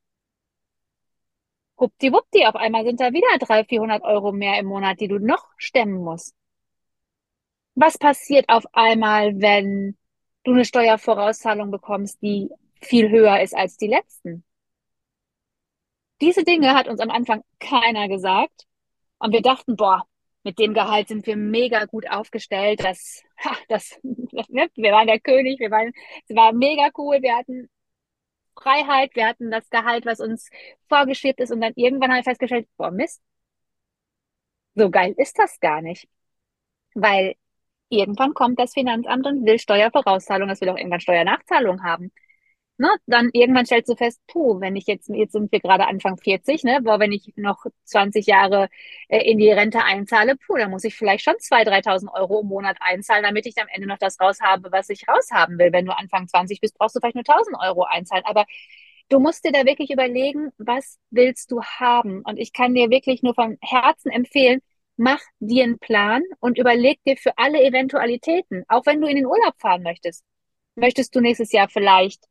Huppdiwuppdi, 1.80 2.46
auf 2.46 2.56
einmal 2.56 2.84
sind 2.84 3.00
da 3.00 3.14
wieder 3.14 3.28
300, 3.40 3.70
400 3.70 4.04
Euro 4.04 4.32
mehr 4.32 4.60
im 4.60 4.66
Monat, 4.66 5.00
die 5.00 5.08
du 5.08 5.18
noch 5.18 5.46
stemmen 5.58 6.04
musst. 6.04 6.36
Was 7.76 7.98
passiert 7.98 8.50
auf 8.50 8.66
einmal, 8.74 9.40
wenn 9.40 9.98
du 10.44 10.52
eine 10.52 10.66
Steuervorauszahlung 10.66 11.72
bekommst, 11.72 12.22
die 12.22 12.50
viel 12.82 13.10
höher 13.10 13.40
ist 13.42 13.56
als 13.56 13.78
die 13.78 13.88
letzten? 13.88 14.44
Diese 16.22 16.44
Dinge 16.44 16.74
hat 16.74 16.90
uns 16.90 17.00
am 17.00 17.10
Anfang 17.10 17.44
keiner 17.60 18.10
gesagt. 18.10 18.66
Und 19.20 19.32
wir 19.32 19.42
dachten, 19.42 19.78
boah, 19.78 20.04
mit 20.50 20.58
dem 20.58 20.74
Gehalt 20.74 21.08
sind 21.10 21.28
wir 21.28 21.38
mega 21.38 21.86
gut 21.86 22.10
aufgestellt. 22.10 22.84
Das, 22.84 23.24
das, 23.70 24.00
wir 24.04 24.92
waren 24.92 25.06
der 25.08 25.20
König, 25.20 25.60
wir 25.60 25.70
waren, 25.70 25.92
es 26.28 26.36
war 26.36 26.54
mega 26.54 26.90
cool. 26.98 27.22
Wir 27.22 27.36
hatten 27.38 27.70
Freiheit, 28.60 29.16
wir 29.16 29.28
hatten 29.28 29.52
das 29.52 29.70
Gehalt, 29.70 30.06
was 30.08 30.20
uns 30.20 30.50
vorgeschrieben 30.88 31.44
ist. 31.44 31.52
Und 31.52 31.62
dann 31.62 31.74
irgendwann 31.76 32.10
habe 32.10 32.20
ich 32.22 32.26
festgestellt, 32.26 32.68
boah, 32.78 32.90
Mist, 32.90 33.22
so 34.74 34.90
geil 34.90 35.14
ist 35.18 35.38
das 35.38 35.60
gar 35.60 35.82
nicht. 35.82 36.08
Weil 36.96 37.36
irgendwann 37.90 38.34
kommt 38.34 38.60
das 38.60 38.74
Finanzamt 38.74 39.28
und 39.28 39.46
will 39.46 39.60
Steuervorauszahlung, 39.60 40.50
es 40.50 40.62
will 40.62 40.70
auch 40.70 40.78
irgendwann 40.78 41.00
Steuernachzahlung 41.00 41.84
haben 41.84 42.12
ne, 42.80 42.90
dann 43.06 43.30
irgendwann 43.34 43.66
stellst 43.66 43.90
du 43.90 43.96
fest, 43.96 44.22
puh, 44.28 44.60
wenn 44.62 44.76
ich 44.76 44.88
jetzt, 44.88 45.10
jetzt 45.10 45.34
sind 45.34 45.52
wir 45.52 45.60
gerade 45.60 45.88
Anfang 45.88 46.18
40, 46.18 46.64
ne, 46.64 46.80
boah, 46.82 47.00
wenn 47.00 47.12
ich 47.12 47.34
noch 47.36 47.66
20 47.84 48.26
Jahre 48.26 48.70
äh, 49.10 49.20
in 49.30 49.38
die 49.38 49.52
Rente 49.52 49.84
einzahle, 49.84 50.36
puh, 50.38 50.58
dann 50.58 50.72
muss 50.72 50.84
ich 50.86 50.96
vielleicht 50.96 51.24
schon 51.24 51.36
2.000, 51.36 51.84
3.000 51.86 52.14
Euro 52.14 52.42
im 52.42 52.48
Monat 52.48 52.78
einzahlen, 52.80 53.24
damit 53.24 53.46
ich 53.46 53.58
am 53.62 53.68
Ende 53.72 53.88
noch 53.88 53.98
das 53.98 54.20
raus 54.20 54.40
habe, 54.42 54.72
was 54.72 54.90
ich 54.90 55.08
raushaben 55.08 55.60
will. 55.60 55.72
Wenn 55.74 55.86
du 55.86 55.96
Anfang 55.98 56.28
20 56.28 56.62
bist, 56.62 56.78
brauchst 56.78 56.96
du 56.96 57.00
vielleicht 57.00 57.16
nur 57.16 57.26
1.000 57.26 57.60
Euro 57.68 57.84
einzahlen. 57.84 58.24
Aber 58.26 58.46
du 59.10 59.20
musst 59.20 59.44
dir 59.46 59.52
da 59.52 59.66
wirklich 59.66 59.92
überlegen, 59.92 60.52
was 60.58 60.98
willst 61.12 61.52
du 61.52 61.62
haben? 61.62 62.22
Und 62.24 62.38
ich 62.38 62.54
kann 62.54 62.74
dir 62.74 62.90
wirklich 62.90 63.24
nur 63.24 63.36
von 63.36 63.58
Herzen 63.62 64.12
empfehlen, 64.12 64.62
mach 64.98 65.20
dir 65.40 65.64
einen 65.64 65.80
Plan 65.80 66.24
und 66.40 66.58
überleg 66.58 67.04
dir 67.04 67.18
für 67.18 67.38
alle 67.38 67.62
Eventualitäten, 67.64 68.64
auch 68.68 68.86
wenn 68.86 69.02
du 69.02 69.08
in 69.08 69.16
den 69.16 69.26
Urlaub 69.26 69.56
fahren 69.58 69.84
möchtest. 69.84 70.24
Möchtest 70.76 71.16
du 71.16 71.22
nächstes 71.22 71.52
Jahr 71.52 71.70
vielleicht 71.70 72.24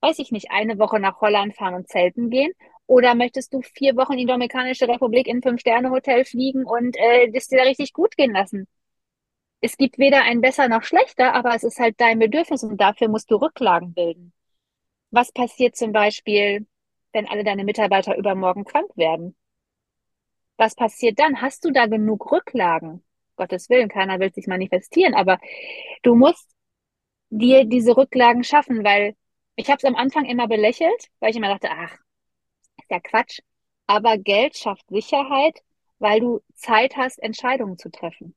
weiß 0.00 0.18
ich 0.18 0.32
nicht, 0.32 0.50
eine 0.50 0.78
Woche 0.78 1.00
nach 1.00 1.20
Holland 1.20 1.54
fahren 1.54 1.74
und 1.74 1.88
zelten 1.88 2.30
gehen? 2.30 2.52
Oder 2.86 3.14
möchtest 3.14 3.52
du 3.52 3.60
vier 3.62 3.96
Wochen 3.96 4.12
in 4.12 4.18
die 4.18 4.26
Dominikanische 4.26 4.88
Republik 4.88 5.26
in 5.26 5.42
Fünf-Sterne-Hotel 5.42 6.24
fliegen 6.24 6.64
und 6.64 6.96
äh, 6.96 7.30
das 7.30 7.48
dir 7.48 7.58
da 7.58 7.64
richtig 7.64 7.92
gut 7.92 8.16
gehen 8.16 8.32
lassen? 8.32 8.66
Es 9.60 9.76
gibt 9.76 9.98
weder 9.98 10.22
ein 10.22 10.40
besser 10.40 10.68
noch 10.68 10.84
schlechter, 10.84 11.34
aber 11.34 11.54
es 11.54 11.64
ist 11.64 11.78
halt 11.80 12.00
dein 12.00 12.18
Bedürfnis 12.18 12.62
und 12.62 12.80
dafür 12.80 13.08
musst 13.08 13.30
du 13.30 13.36
Rücklagen 13.36 13.92
bilden. 13.92 14.32
Was 15.10 15.32
passiert 15.32 15.76
zum 15.76 15.92
Beispiel, 15.92 16.66
wenn 17.12 17.28
alle 17.28 17.44
deine 17.44 17.64
Mitarbeiter 17.64 18.16
übermorgen 18.16 18.64
krank 18.64 18.90
werden? 18.96 19.36
Was 20.56 20.74
passiert 20.74 21.18
dann? 21.18 21.40
Hast 21.40 21.64
du 21.64 21.70
da 21.70 21.86
genug 21.86 22.30
Rücklagen? 22.30 23.04
Gottes 23.36 23.68
Willen, 23.70 23.88
keiner 23.88 24.18
will 24.20 24.32
sich 24.32 24.46
manifestieren, 24.46 25.14
aber 25.14 25.38
du 26.02 26.14
musst 26.14 26.50
dir 27.30 27.64
diese 27.64 27.96
Rücklagen 27.96 28.44
schaffen, 28.44 28.84
weil 28.84 29.14
ich 29.58 29.68
habe 29.68 29.78
es 29.78 29.84
am 29.84 29.96
Anfang 29.96 30.24
immer 30.24 30.46
belächelt, 30.46 31.08
weil 31.18 31.30
ich 31.30 31.36
immer 31.36 31.48
dachte, 31.48 31.68
ach, 31.70 31.96
ist 32.78 32.90
ja 32.90 33.00
Quatsch. 33.00 33.40
Aber 33.88 34.16
Geld 34.16 34.56
schafft 34.56 34.88
Sicherheit, 34.88 35.58
weil 35.98 36.20
du 36.20 36.40
Zeit 36.54 36.96
hast, 36.96 37.18
Entscheidungen 37.18 37.76
zu 37.76 37.90
treffen. 37.90 38.36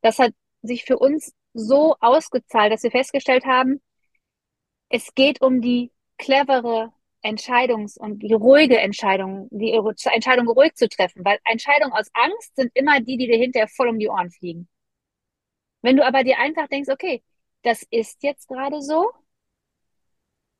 Das 0.00 0.18
hat 0.18 0.32
sich 0.62 0.84
für 0.84 0.98
uns 0.98 1.32
so 1.54 1.94
ausgezahlt, 2.00 2.72
dass 2.72 2.82
wir 2.82 2.90
festgestellt 2.90 3.44
haben, 3.44 3.80
es 4.88 5.14
geht 5.14 5.40
um 5.40 5.60
die 5.60 5.92
clevere 6.18 6.92
Entscheidungs- 7.22 7.98
und 7.98 8.20
die 8.20 8.32
ruhige 8.32 8.78
Entscheidung, 8.78 9.46
die 9.52 9.72
Entscheidung 10.12 10.48
ruhig 10.48 10.74
zu 10.74 10.88
treffen, 10.88 11.24
weil 11.24 11.38
Entscheidungen 11.44 11.92
aus 11.92 12.10
Angst 12.12 12.56
sind 12.56 12.72
immer 12.74 13.00
die, 13.00 13.16
die 13.16 13.28
dir 13.28 13.38
hinterher 13.38 13.68
voll 13.68 13.88
um 13.88 14.00
die 14.00 14.08
Ohren 14.08 14.30
fliegen. 14.30 14.68
Wenn 15.82 15.96
du 15.96 16.04
aber 16.04 16.24
dir 16.24 16.38
einfach 16.38 16.66
denkst, 16.66 16.88
okay, 16.90 17.22
das 17.62 17.84
ist 17.90 18.24
jetzt 18.24 18.48
gerade 18.48 18.82
so, 18.82 19.12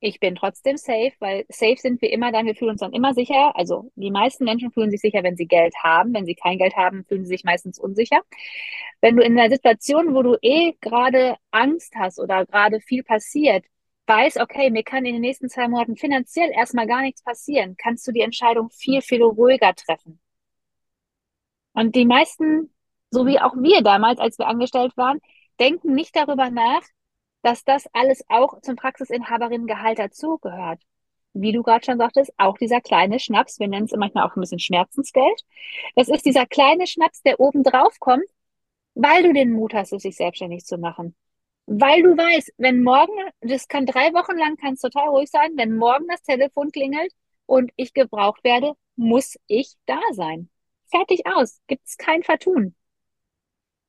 ich 0.06 0.20
bin 0.20 0.36
trotzdem 0.36 0.76
safe, 0.76 1.12
weil 1.18 1.44
safe 1.48 1.76
sind 1.78 2.00
wir 2.00 2.12
immer 2.12 2.30
dann, 2.30 2.46
wir 2.46 2.54
fühlen 2.54 2.70
uns 2.72 2.80
dann 2.80 2.92
immer 2.92 3.12
sicher. 3.12 3.56
Also 3.56 3.90
die 3.96 4.12
meisten 4.12 4.44
Menschen 4.44 4.70
fühlen 4.70 4.90
sich 4.90 5.00
sicher, 5.00 5.22
wenn 5.24 5.36
sie 5.36 5.46
Geld 5.46 5.74
haben. 5.82 6.14
Wenn 6.14 6.26
sie 6.26 6.36
kein 6.36 6.58
Geld 6.58 6.76
haben, 6.76 7.04
fühlen 7.04 7.24
sie 7.24 7.30
sich 7.30 7.44
meistens 7.44 7.78
unsicher. 7.78 8.20
Wenn 9.00 9.16
du 9.16 9.22
in 9.24 9.38
einer 9.38 9.50
Situation, 9.50 10.14
wo 10.14 10.22
du 10.22 10.36
eh 10.42 10.74
gerade 10.80 11.36
Angst 11.50 11.94
hast 11.96 12.20
oder 12.20 12.46
gerade 12.46 12.80
viel 12.80 13.02
passiert, 13.02 13.64
weißt, 14.06 14.40
okay, 14.40 14.70
mir 14.70 14.84
kann 14.84 15.04
in 15.04 15.14
den 15.14 15.22
nächsten 15.22 15.48
zwei 15.48 15.68
Monaten 15.68 15.96
finanziell 15.96 16.50
erstmal 16.52 16.86
gar 16.86 17.02
nichts 17.02 17.22
passieren, 17.22 17.76
kannst 17.76 18.06
du 18.06 18.12
die 18.12 18.20
Entscheidung 18.20 18.70
viel, 18.70 19.02
viel 19.02 19.22
ruhiger 19.22 19.74
treffen. 19.74 20.20
Und 21.72 21.94
die 21.96 22.06
meisten, 22.06 22.72
so 23.10 23.26
wie 23.26 23.40
auch 23.40 23.54
wir 23.56 23.82
damals, 23.82 24.20
als 24.20 24.38
wir 24.38 24.46
angestellt 24.46 24.96
waren, 24.96 25.18
denken 25.58 25.94
nicht 25.94 26.14
darüber 26.14 26.50
nach, 26.50 26.82
dass 27.46 27.62
das 27.62 27.86
alles 27.92 28.24
auch 28.28 28.60
zum 28.60 28.74
Praxisinhaberinnengehalt 28.74 30.00
dazugehört. 30.00 30.82
Wie 31.32 31.52
du 31.52 31.62
gerade 31.62 31.84
schon 31.84 31.98
sagtest, 31.98 32.32
auch 32.38 32.58
dieser 32.58 32.80
kleine 32.80 33.20
Schnaps, 33.20 33.60
wir 33.60 33.68
nennen 33.68 33.84
es 33.86 33.92
manchmal 33.92 34.26
auch 34.26 34.34
ein 34.34 34.40
bisschen 34.40 34.58
Schmerzensgeld. 34.58 35.44
Das 35.94 36.08
ist 36.08 36.26
dieser 36.26 36.44
kleine 36.46 36.88
Schnaps, 36.88 37.22
der 37.22 37.38
oben 37.38 37.62
drauf 37.62 38.00
kommt, 38.00 38.24
weil 38.94 39.22
du 39.22 39.32
den 39.32 39.52
Mut 39.52 39.74
hast, 39.74 39.92
es 39.92 40.02
sich 40.02 40.16
selbstständig 40.16 40.64
zu 40.64 40.76
machen. 40.76 41.14
Weil 41.66 42.02
du 42.02 42.16
weißt, 42.16 42.52
wenn 42.56 42.82
morgen, 42.82 43.14
das 43.42 43.68
kann 43.68 43.86
drei 43.86 44.12
Wochen 44.12 44.36
lang, 44.36 44.56
kann 44.56 44.74
es 44.74 44.80
total 44.80 45.10
ruhig 45.10 45.30
sein, 45.30 45.52
wenn 45.54 45.76
morgen 45.76 46.08
das 46.08 46.22
Telefon 46.22 46.72
klingelt 46.72 47.12
und 47.46 47.70
ich 47.76 47.94
gebraucht 47.94 48.42
werde, 48.42 48.72
muss 48.96 49.38
ich 49.46 49.74
da 49.86 50.00
sein. 50.14 50.48
Fertig 50.90 51.22
aus. 51.26 51.60
Gibt 51.68 51.86
es 51.86 51.96
kein 51.96 52.24
Vertun. 52.24 52.74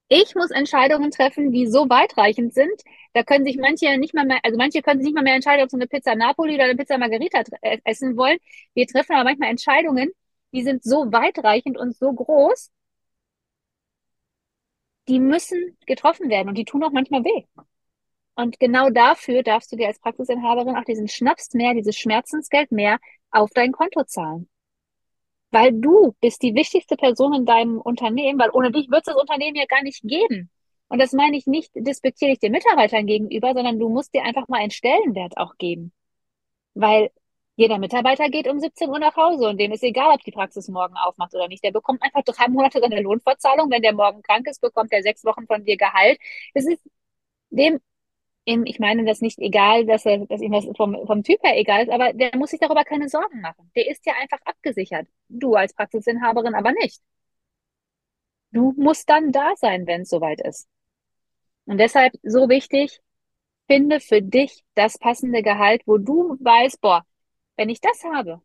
Ich 0.09 0.35
muss 0.35 0.51
Entscheidungen 0.51 1.11
treffen, 1.11 1.51
die 1.51 1.67
so 1.67 1.89
weitreichend 1.89 2.53
sind, 2.53 2.81
da 3.13 3.23
können 3.23 3.43
sich 3.45 3.57
manche 3.57 3.97
nicht 3.97 4.13
mal 4.13 4.25
mehr, 4.25 4.39
also 4.43 4.57
manche 4.57 4.81
können 4.81 4.99
sich 5.01 5.07
nicht 5.07 5.15
mal 5.15 5.23
mehr 5.23 5.35
entscheiden, 5.35 5.63
ob 5.63 5.69
sie 5.69 5.75
eine 5.75 5.87
Pizza 5.87 6.15
Napoli 6.15 6.55
oder 6.55 6.63
eine 6.65 6.75
Pizza 6.75 6.97
Margherita 6.97 7.43
äh, 7.61 7.79
essen 7.83 8.15
wollen. 8.17 8.37
Wir 8.73 8.87
treffen 8.87 9.13
aber 9.13 9.25
manchmal 9.25 9.49
Entscheidungen, 9.49 10.09
die 10.53 10.63
sind 10.63 10.83
so 10.83 11.11
weitreichend 11.11 11.77
und 11.77 11.95
so 11.97 12.13
groß, 12.13 12.71
die 15.09 15.19
müssen 15.19 15.77
getroffen 15.85 16.29
werden 16.29 16.49
und 16.49 16.55
die 16.57 16.65
tun 16.65 16.83
auch 16.83 16.91
manchmal 16.91 17.23
weh. 17.23 17.45
Und 18.35 18.59
genau 18.59 18.89
dafür 18.89 19.43
darfst 19.43 19.71
du 19.71 19.75
dir 19.77 19.87
als 19.87 19.99
Praxisinhaberin 19.99 20.77
auch 20.77 20.85
diesen 20.85 21.07
Schnaps 21.07 21.53
mehr, 21.53 21.73
dieses 21.73 21.97
Schmerzensgeld 21.97 22.71
mehr 22.71 22.99
auf 23.31 23.49
dein 23.53 23.71
Konto 23.71 24.03
zahlen 24.03 24.47
weil 25.51 25.71
du 25.73 26.15
bist 26.21 26.41
die 26.43 26.55
wichtigste 26.55 26.95
Person 26.95 27.33
in 27.33 27.45
deinem 27.45 27.79
Unternehmen, 27.79 28.39
weil 28.39 28.49
ohne 28.51 28.71
dich 28.71 28.89
wird 28.89 29.07
es 29.07 29.13
das 29.13 29.21
Unternehmen 29.21 29.55
ja 29.55 29.65
gar 29.65 29.83
nicht 29.83 30.01
geben. 30.03 30.49
Und 30.89 30.99
das 30.99 31.13
meine 31.13 31.37
ich 31.37 31.47
nicht 31.47 31.71
despektierlich 31.75 32.39
den 32.39 32.53
Mitarbeitern 32.53 33.05
gegenüber, 33.05 33.53
sondern 33.53 33.79
du 33.79 33.89
musst 33.89 34.13
dir 34.13 34.23
einfach 34.23 34.47
mal 34.47 34.59
einen 34.59 34.71
Stellenwert 34.71 35.37
auch 35.37 35.57
geben. 35.57 35.91
Weil 36.73 37.11
jeder 37.55 37.79
Mitarbeiter 37.79 38.29
geht 38.29 38.47
um 38.47 38.59
17 38.59 38.89
Uhr 38.89 38.99
nach 38.99 39.15
Hause 39.15 39.49
und 39.49 39.59
dem 39.59 39.71
ist 39.71 39.83
egal, 39.83 40.13
ob 40.13 40.21
die 40.23 40.31
Praxis 40.31 40.67
morgen 40.69 40.95
aufmacht 40.95 41.33
oder 41.33 41.47
nicht. 41.47 41.63
Der 41.63 41.71
bekommt 41.71 42.03
einfach 42.03 42.23
drei 42.23 42.47
Monate 42.49 42.79
seine 42.79 43.01
Lohnfortzahlung. 43.01 43.71
Wenn 43.71 43.81
der 43.81 43.93
morgen 43.93 44.21
krank 44.21 44.47
ist, 44.47 44.61
bekommt 44.61 44.91
er 44.93 45.01
sechs 45.03 45.25
Wochen 45.25 45.47
von 45.47 45.63
dir 45.65 45.75
Gehalt. 45.77 46.19
Es 46.53 46.67
ist 46.67 46.81
dem 47.49 47.79
ich 48.47 48.79
meine 48.79 49.03
das 49.05 49.21
nicht 49.21 49.39
egal, 49.39 49.85
dass 49.85 50.05
er, 50.05 50.25
dass 50.25 50.41
ihm 50.41 50.53
das 50.53 50.65
vom, 50.77 50.97
vom 51.05 51.23
Typ 51.23 51.43
her 51.43 51.57
egal 51.57 51.83
ist, 51.83 51.89
aber 51.91 52.13
der 52.13 52.35
muss 52.37 52.51
sich 52.51 52.59
darüber 52.59 52.83
keine 52.85 53.09
Sorgen 53.09 53.41
machen. 53.41 53.69
Der 53.75 53.89
ist 53.89 54.05
ja 54.05 54.13
einfach 54.21 54.39
abgesichert. 54.45 55.07
Du 55.27 55.55
als 55.55 55.73
Praxisinhaberin 55.73 56.55
aber 56.55 56.71
nicht. 56.71 57.01
Du 58.51 58.73
musst 58.77 59.09
dann 59.09 59.31
da 59.31 59.53
sein, 59.55 59.87
wenn 59.87 60.01
es 60.01 60.09
soweit 60.09 60.41
ist. 60.41 60.67
Und 61.65 61.77
deshalb 61.79 62.13
so 62.23 62.49
wichtig, 62.49 63.01
finde 63.67 63.99
für 63.99 64.21
dich 64.21 64.63
das 64.75 64.97
passende 64.97 65.43
Gehalt, 65.43 65.83
wo 65.85 65.97
du 65.97 66.37
weißt, 66.39 66.81
boah, 66.81 67.05
wenn 67.57 67.69
ich 67.69 67.81
das 67.81 68.03
habe, 68.03 68.41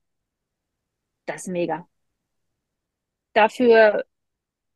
das 1.27 1.43
ist 1.43 1.49
mega. 1.49 1.89
Dafür 3.35 4.05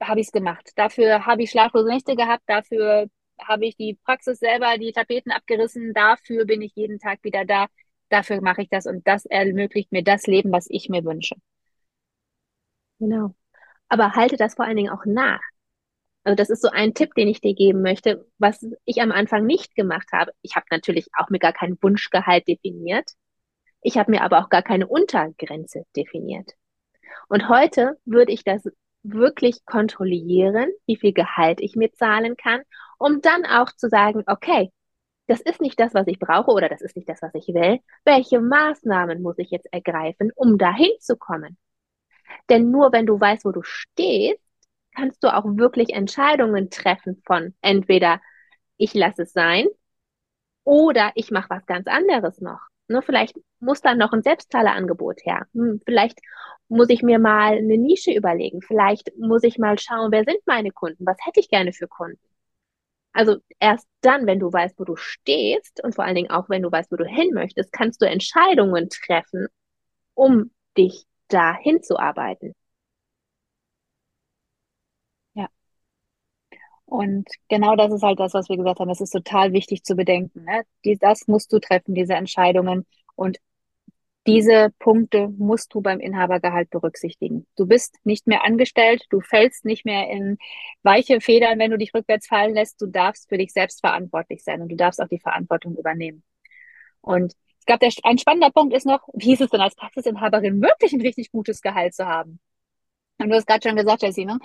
habe 0.00 0.20
ich 0.20 0.26
es 0.28 0.32
gemacht. 0.32 0.70
Dafür 0.76 1.26
habe 1.26 1.42
ich 1.42 1.50
schlaflose 1.50 1.88
Nächte 1.88 2.16
gehabt. 2.16 2.44
Dafür 2.46 3.08
habe 3.42 3.66
ich 3.66 3.76
die 3.76 3.94
Praxis 4.04 4.38
selber, 4.38 4.78
die 4.78 4.92
Tapeten 4.92 5.32
abgerissen. 5.32 5.92
Dafür 5.94 6.44
bin 6.44 6.62
ich 6.62 6.74
jeden 6.74 6.98
Tag 6.98 7.22
wieder 7.22 7.44
da. 7.44 7.66
Dafür 8.08 8.40
mache 8.40 8.62
ich 8.62 8.68
das 8.68 8.86
und 8.86 9.06
das 9.06 9.26
ermöglicht 9.26 9.92
mir 9.92 10.02
das 10.02 10.26
Leben, 10.26 10.52
was 10.52 10.66
ich 10.68 10.88
mir 10.88 11.04
wünsche. 11.04 11.36
Genau. 12.98 13.34
Aber 13.88 14.14
halte 14.14 14.36
das 14.36 14.54
vor 14.54 14.64
allen 14.64 14.76
Dingen 14.76 14.92
auch 14.92 15.04
nach. 15.04 15.40
Also 16.24 16.34
das 16.34 16.50
ist 16.50 16.62
so 16.62 16.70
ein 16.70 16.94
Tipp, 16.94 17.14
den 17.14 17.28
ich 17.28 17.40
dir 17.40 17.54
geben 17.54 17.82
möchte, 17.82 18.26
was 18.38 18.66
ich 18.84 19.00
am 19.00 19.12
Anfang 19.12 19.46
nicht 19.46 19.76
gemacht 19.76 20.08
habe. 20.12 20.32
Ich 20.42 20.56
habe 20.56 20.66
natürlich 20.70 21.08
auch 21.16 21.30
mir 21.30 21.38
gar 21.38 21.52
keinen 21.52 21.80
Wunschgehalt 21.80 22.48
definiert. 22.48 23.12
Ich 23.80 23.96
habe 23.96 24.10
mir 24.10 24.22
aber 24.22 24.40
auch 24.40 24.48
gar 24.48 24.62
keine 24.62 24.88
Untergrenze 24.88 25.84
definiert. 25.94 26.52
Und 27.28 27.48
heute 27.48 27.96
würde 28.04 28.32
ich 28.32 28.42
das 28.42 28.68
wirklich 29.12 29.64
kontrollieren, 29.66 30.70
wie 30.86 30.96
viel 30.96 31.12
Gehalt 31.12 31.60
ich 31.60 31.76
mir 31.76 31.92
zahlen 31.92 32.36
kann, 32.36 32.62
um 32.98 33.20
dann 33.20 33.44
auch 33.46 33.72
zu 33.72 33.88
sagen, 33.88 34.24
okay, 34.26 34.72
das 35.26 35.40
ist 35.40 35.60
nicht 35.60 35.78
das, 35.80 35.94
was 35.94 36.06
ich 36.06 36.18
brauche 36.18 36.50
oder 36.52 36.68
das 36.68 36.82
ist 36.82 36.96
nicht 36.96 37.08
das, 37.08 37.22
was 37.22 37.34
ich 37.34 37.48
will. 37.48 37.80
Welche 38.04 38.40
Maßnahmen 38.40 39.22
muss 39.22 39.38
ich 39.38 39.50
jetzt 39.50 39.68
ergreifen, 39.72 40.32
um 40.36 40.58
dahin 40.58 40.92
zu 41.00 41.16
kommen? 41.16 41.58
Denn 42.48 42.70
nur 42.70 42.92
wenn 42.92 43.06
du 43.06 43.20
weißt, 43.20 43.44
wo 43.44 43.52
du 43.52 43.62
stehst, 43.62 44.40
kannst 44.94 45.22
du 45.24 45.34
auch 45.34 45.44
wirklich 45.44 45.90
Entscheidungen 45.90 46.70
treffen 46.70 47.22
von 47.26 47.54
entweder 47.60 48.20
ich 48.76 48.94
lasse 48.94 49.22
es 49.22 49.32
sein 49.32 49.66
oder 50.64 51.12
ich 51.14 51.30
mache 51.30 51.50
was 51.50 51.66
ganz 51.66 51.86
anderes 51.86 52.40
noch. 52.40 52.60
Ne, 52.88 53.02
vielleicht 53.02 53.36
muss 53.60 53.80
dann 53.80 53.98
noch 53.98 54.12
ein 54.12 54.22
Selbstzahlerangebot 54.22 55.20
her. 55.24 55.46
Hm, 55.54 55.80
vielleicht 55.84 56.20
muss 56.68 56.88
ich 56.88 57.02
mir 57.02 57.18
mal 57.18 57.56
eine 57.58 57.78
Nische 57.78 58.12
überlegen. 58.12 58.62
Vielleicht 58.62 59.10
muss 59.18 59.42
ich 59.42 59.58
mal 59.58 59.78
schauen, 59.78 60.12
wer 60.12 60.24
sind 60.24 60.38
meine 60.46 60.70
Kunden? 60.70 61.04
Was 61.06 61.16
hätte 61.24 61.40
ich 61.40 61.48
gerne 61.48 61.72
für 61.72 61.88
Kunden? 61.88 62.20
Also 63.12 63.38
erst 63.60 63.88
dann, 64.02 64.26
wenn 64.26 64.40
du 64.40 64.52
weißt, 64.52 64.78
wo 64.78 64.84
du 64.84 64.96
stehst 64.96 65.82
und 65.84 65.94
vor 65.94 66.04
allen 66.04 66.16
Dingen 66.16 66.30
auch, 66.30 66.48
wenn 66.50 66.62
du 66.62 66.72
weißt, 66.72 66.92
wo 66.92 66.96
du 66.96 67.06
hin 67.06 67.32
möchtest, 67.34 67.72
kannst 67.72 68.02
du 68.02 68.06
Entscheidungen 68.08 68.88
treffen, 68.90 69.48
um 70.14 70.52
dich 70.78 71.06
dahin 71.28 71.82
zu 71.82 71.98
arbeiten. 71.98 72.54
Ja. 75.34 75.48
Und 76.96 77.28
genau 77.50 77.76
das 77.76 77.92
ist 77.92 78.02
halt 78.02 78.18
das, 78.18 78.32
was 78.32 78.48
wir 78.48 78.56
gesagt 78.56 78.80
haben. 78.80 78.88
Das 78.88 79.02
ist 79.02 79.10
total 79.10 79.52
wichtig 79.52 79.84
zu 79.84 79.96
bedenken. 79.96 80.44
Ne? 80.44 80.62
Die, 80.82 80.96
das 80.96 81.28
musst 81.28 81.52
du 81.52 81.58
treffen, 81.58 81.94
diese 81.94 82.14
Entscheidungen. 82.14 82.86
Und 83.16 83.36
diese 84.26 84.70
Punkte 84.78 85.28
musst 85.36 85.74
du 85.74 85.82
beim 85.82 86.00
Inhabergehalt 86.00 86.70
berücksichtigen. 86.70 87.46
Du 87.54 87.66
bist 87.66 87.96
nicht 88.04 88.26
mehr 88.26 88.44
angestellt, 88.44 89.04
du 89.10 89.20
fällst 89.20 89.66
nicht 89.66 89.84
mehr 89.84 90.08
in 90.10 90.38
weiche 90.82 91.20
Federn, 91.20 91.58
wenn 91.58 91.70
du 91.70 91.76
dich 91.76 91.92
rückwärts 91.92 92.28
fallen 92.28 92.54
lässt. 92.54 92.80
Du 92.80 92.86
darfst 92.86 93.28
für 93.28 93.36
dich 93.36 93.52
selbst 93.52 93.80
verantwortlich 93.80 94.42
sein 94.42 94.62
und 94.62 94.70
du 94.70 94.76
darfst 94.76 94.98
auch 94.98 95.08
die 95.08 95.20
Verantwortung 95.20 95.76
übernehmen. 95.76 96.22
Und 97.02 97.34
ich 97.60 97.66
glaube, 97.66 97.86
ein 98.04 98.18
spannender 98.18 98.50
Punkt 98.50 98.72
ist 98.74 98.86
noch, 98.86 99.06
wie 99.12 99.34
ist 99.34 99.42
es 99.42 99.50
denn 99.50 99.60
als 99.60 99.74
Praxisinhaberin 99.74 100.62
wirklich 100.62 100.94
ein 100.94 101.02
richtig 101.02 101.30
gutes 101.30 101.60
Gehalt 101.60 101.94
zu 101.94 102.06
haben? 102.06 102.40
Und 103.18 103.28
du 103.28 103.34
hast 103.36 103.46
gerade 103.46 103.68
schon 103.68 103.76
gesagt, 103.76 104.00
Jessie, 104.00 104.24
ne? 104.24 104.38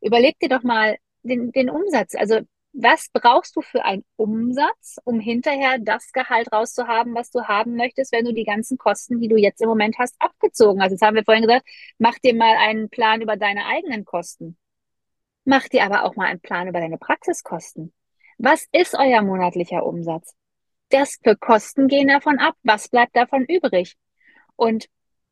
überleg 0.00 0.36
dir 0.40 0.48
doch 0.48 0.64
mal 0.64 0.96
den, 1.22 1.52
den 1.52 1.70
Umsatz. 1.70 2.14
Also 2.14 2.40
was 2.72 3.08
brauchst 3.12 3.54
du 3.54 3.60
für 3.60 3.84
einen 3.84 4.04
Umsatz, 4.16 4.96
um 5.04 5.20
hinterher 5.20 5.78
das 5.78 6.10
Gehalt 6.12 6.50
rauszuhaben, 6.52 7.14
was 7.14 7.30
du 7.30 7.42
haben 7.44 7.76
möchtest, 7.76 8.12
wenn 8.12 8.24
du 8.24 8.32
die 8.32 8.44
ganzen 8.44 8.78
Kosten, 8.78 9.20
die 9.20 9.28
du 9.28 9.36
jetzt 9.36 9.60
im 9.60 9.68
Moment 9.68 9.98
hast, 9.98 10.14
abgezogen 10.18 10.82
hast? 10.82 10.92
Jetzt 10.92 11.02
haben 11.02 11.16
wir 11.16 11.24
vorhin 11.24 11.46
gesagt, 11.46 11.66
mach 11.98 12.18
dir 12.18 12.34
mal 12.34 12.56
einen 12.56 12.88
Plan 12.88 13.20
über 13.20 13.36
deine 13.36 13.66
eigenen 13.66 14.04
Kosten. 14.06 14.56
Mach 15.44 15.68
dir 15.68 15.84
aber 15.84 16.04
auch 16.04 16.16
mal 16.16 16.26
einen 16.26 16.40
Plan 16.40 16.68
über 16.68 16.80
deine 16.80 16.98
Praxiskosten. 16.98 17.92
Was 18.38 18.66
ist 18.72 18.94
euer 18.98 19.22
monatlicher 19.22 19.84
Umsatz? 19.84 20.34
Das 20.88 21.18
für 21.22 21.36
Kosten 21.36 21.88
gehen 21.88 22.08
davon 22.08 22.38
ab. 22.38 22.54
Was 22.62 22.88
bleibt 22.88 23.16
davon 23.16 23.44
übrig? 23.44 23.96
Und 24.56 24.86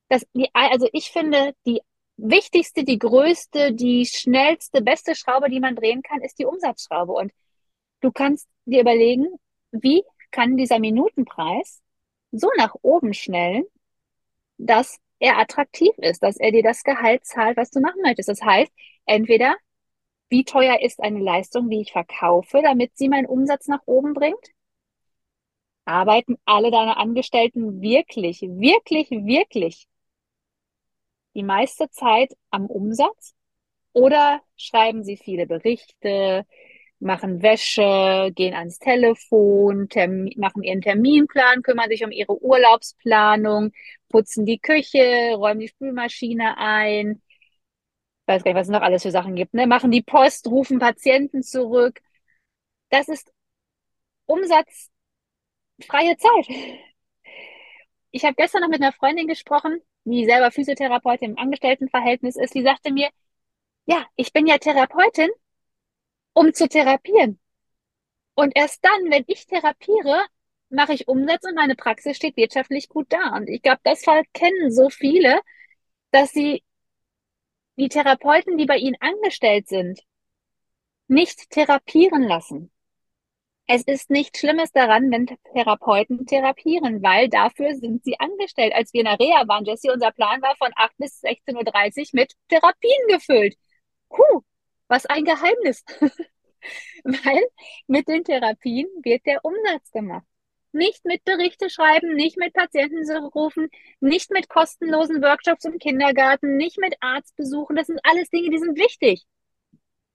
das, 0.08 0.26
die, 0.34 0.50
also 0.52 0.88
ich 0.92 1.10
finde, 1.10 1.54
die 1.66 1.80
wichtigste, 2.22 2.84
die 2.84 2.98
größte, 2.98 3.72
die 3.72 4.06
schnellste, 4.06 4.82
beste 4.82 5.14
Schraube, 5.14 5.50
die 5.50 5.60
man 5.60 5.76
drehen 5.76 6.02
kann, 6.02 6.22
ist 6.22 6.38
die 6.38 6.46
Umsatzschraube. 6.46 7.12
Und 7.12 7.32
du 8.00 8.12
kannst 8.12 8.48
dir 8.64 8.82
überlegen, 8.82 9.26
wie 9.72 10.02
kann 10.30 10.56
dieser 10.56 10.78
Minutenpreis 10.78 11.82
so 12.32 12.48
nach 12.56 12.74
oben 12.82 13.14
schnellen, 13.14 13.64
dass 14.58 14.98
er 15.18 15.38
attraktiv 15.38 15.92
ist, 15.98 16.22
dass 16.22 16.36
er 16.36 16.52
dir 16.52 16.62
das 16.62 16.82
Gehalt 16.84 17.24
zahlt, 17.26 17.56
was 17.56 17.70
du 17.70 17.80
machen 17.80 18.02
möchtest. 18.02 18.28
Das 18.28 18.42
heißt, 18.42 18.72
entweder 19.06 19.56
wie 20.30 20.44
teuer 20.44 20.80
ist 20.80 21.02
eine 21.02 21.18
Leistung, 21.20 21.68
die 21.68 21.80
ich 21.80 21.92
verkaufe, 21.92 22.62
damit 22.62 22.96
sie 22.96 23.08
meinen 23.08 23.26
Umsatz 23.26 23.66
nach 23.66 23.82
oben 23.86 24.14
bringt? 24.14 24.52
Arbeiten 25.84 26.36
alle 26.44 26.70
deine 26.70 26.96
Angestellten 26.96 27.82
wirklich, 27.82 28.42
wirklich, 28.42 29.10
wirklich 29.10 29.88
die 31.34 31.42
meiste 31.42 31.88
Zeit 31.90 32.32
am 32.50 32.66
Umsatz 32.66 33.34
oder 33.92 34.40
schreiben 34.56 35.04
sie 35.04 35.16
viele 35.16 35.46
Berichte, 35.46 36.46
machen 37.00 37.42
Wäsche, 37.42 38.30
gehen 38.34 38.54
ans 38.54 38.78
Telefon, 38.78 39.88
machen 40.36 40.62
ihren 40.62 40.82
Terminplan, 40.82 41.62
kümmern 41.62 41.88
sich 41.88 42.04
um 42.04 42.10
ihre 42.12 42.40
Urlaubsplanung, 42.42 43.72
putzen 44.08 44.44
die 44.44 44.58
Küche, 44.58 45.34
räumen 45.34 45.60
die 45.60 45.68
Spülmaschine 45.68 46.58
ein. 46.58 47.22
Weiß 48.26 48.44
gar 48.44 48.52
nicht, 48.52 48.60
was 48.60 48.68
es 48.68 48.72
noch 48.72 48.82
alles 48.82 49.02
für 49.02 49.10
Sachen 49.10 49.34
gibt, 49.34 49.54
ne? 49.54 49.66
Machen 49.66 49.90
die 49.90 50.02
Post, 50.02 50.46
rufen 50.46 50.78
Patienten 50.78 51.42
zurück. 51.42 52.00
Das 52.90 53.08
ist 53.08 53.32
umsatzfreie 54.26 54.90
Zeit. 55.78 56.46
Ich 58.12 58.24
habe 58.24 58.34
gestern 58.34 58.62
noch 58.62 58.68
mit 58.68 58.82
einer 58.82 58.92
Freundin 58.92 59.26
gesprochen, 59.26 59.80
die 60.04 60.24
selber 60.24 60.50
Physiotherapeutin 60.50 61.30
im 61.32 61.38
Angestelltenverhältnis 61.38 62.36
ist, 62.36 62.54
die 62.54 62.62
sagte 62.62 62.92
mir, 62.92 63.10
ja, 63.86 64.06
ich 64.16 64.32
bin 64.32 64.46
ja 64.46 64.58
Therapeutin, 64.58 65.30
um 66.32 66.52
zu 66.54 66.68
therapieren. 66.68 67.40
Und 68.34 68.52
erst 68.56 68.84
dann, 68.84 69.10
wenn 69.10 69.24
ich 69.26 69.46
therapiere, 69.46 70.24
mache 70.70 70.94
ich 70.94 71.08
Umsatz 71.08 71.44
und 71.44 71.54
meine 71.54 71.74
Praxis 71.74 72.16
steht 72.16 72.36
wirtschaftlich 72.36 72.88
gut 72.88 73.06
da. 73.12 73.36
Und 73.36 73.48
ich 73.48 73.62
glaube, 73.62 73.80
das 73.84 74.02
kennen 74.32 74.70
so 74.70 74.88
viele, 74.88 75.40
dass 76.10 76.30
sie 76.30 76.62
die 77.76 77.88
Therapeuten, 77.88 78.56
die 78.56 78.66
bei 78.66 78.76
ihnen 78.76 78.96
angestellt 79.00 79.68
sind, 79.68 80.00
nicht 81.08 81.50
therapieren 81.50 82.22
lassen. 82.22 82.70
Es 83.72 83.84
ist 83.84 84.10
nichts 84.10 84.40
Schlimmes 84.40 84.72
daran, 84.72 85.12
wenn 85.12 85.26
Therapeuten 85.54 86.26
therapieren, 86.26 87.04
weil 87.04 87.28
dafür 87.28 87.72
sind 87.76 88.02
sie 88.02 88.18
angestellt. 88.18 88.74
Als 88.74 88.92
wir 88.92 89.02
in 89.02 89.04
der 89.04 89.20
Reha 89.20 89.46
waren, 89.46 89.64
Jesse, 89.64 89.92
unser 89.92 90.10
Plan 90.10 90.42
war 90.42 90.56
von 90.56 90.72
8 90.74 90.92
bis 90.98 91.22
16.30 91.22 92.00
Uhr 92.00 92.04
mit 92.14 92.32
Therapien 92.48 93.06
gefüllt. 93.06 93.54
Huh, 94.10 94.42
was 94.88 95.06
ein 95.06 95.24
Geheimnis. 95.24 95.84
weil 97.04 97.46
mit 97.86 98.08
den 98.08 98.24
Therapien 98.24 98.88
wird 99.04 99.24
der 99.24 99.44
Umsatz 99.44 99.92
gemacht. 99.92 100.26
Nicht 100.72 101.04
mit 101.04 101.22
Berichte 101.24 101.70
schreiben, 101.70 102.16
nicht 102.16 102.38
mit 102.38 102.52
Patienten 102.52 103.08
rufen, 103.26 103.68
nicht 104.00 104.32
mit 104.32 104.48
kostenlosen 104.48 105.22
Workshops 105.22 105.64
im 105.64 105.78
Kindergarten, 105.78 106.56
nicht 106.56 106.78
mit 106.78 106.96
Arztbesuchen. 106.98 107.76
Das 107.76 107.86
sind 107.86 108.00
alles 108.02 108.30
Dinge, 108.30 108.50
die 108.50 108.58
sind 108.58 108.76
wichtig. 108.76 109.26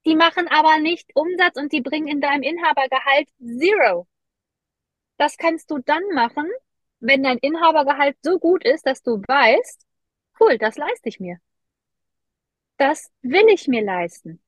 Die 0.05 0.15
machen 0.15 0.47
aber 0.47 0.77
nicht 0.77 1.09
Umsatz 1.15 1.57
und 1.57 1.71
die 1.71 1.81
bringen 1.81 2.07
in 2.07 2.21
deinem 2.21 2.43
Inhabergehalt 2.43 3.27
Zero. 3.39 4.07
Das 5.17 5.37
kannst 5.37 5.71
du 5.71 5.79
dann 5.79 6.03
machen, 6.13 6.47
wenn 6.99 7.23
dein 7.23 7.39
Inhabergehalt 7.39 8.17
so 8.21 8.37
gut 8.37 8.63
ist, 8.63 8.85
dass 8.85 9.01
du 9.01 9.21
weißt, 9.27 9.85
cool, 10.39 10.57
das 10.57 10.77
leiste 10.77 11.09
ich 11.09 11.19
mir. 11.19 11.39
Das 12.77 13.11
will 13.21 13.47
ich 13.49 13.67
mir 13.67 13.83
leisten. 13.83 14.41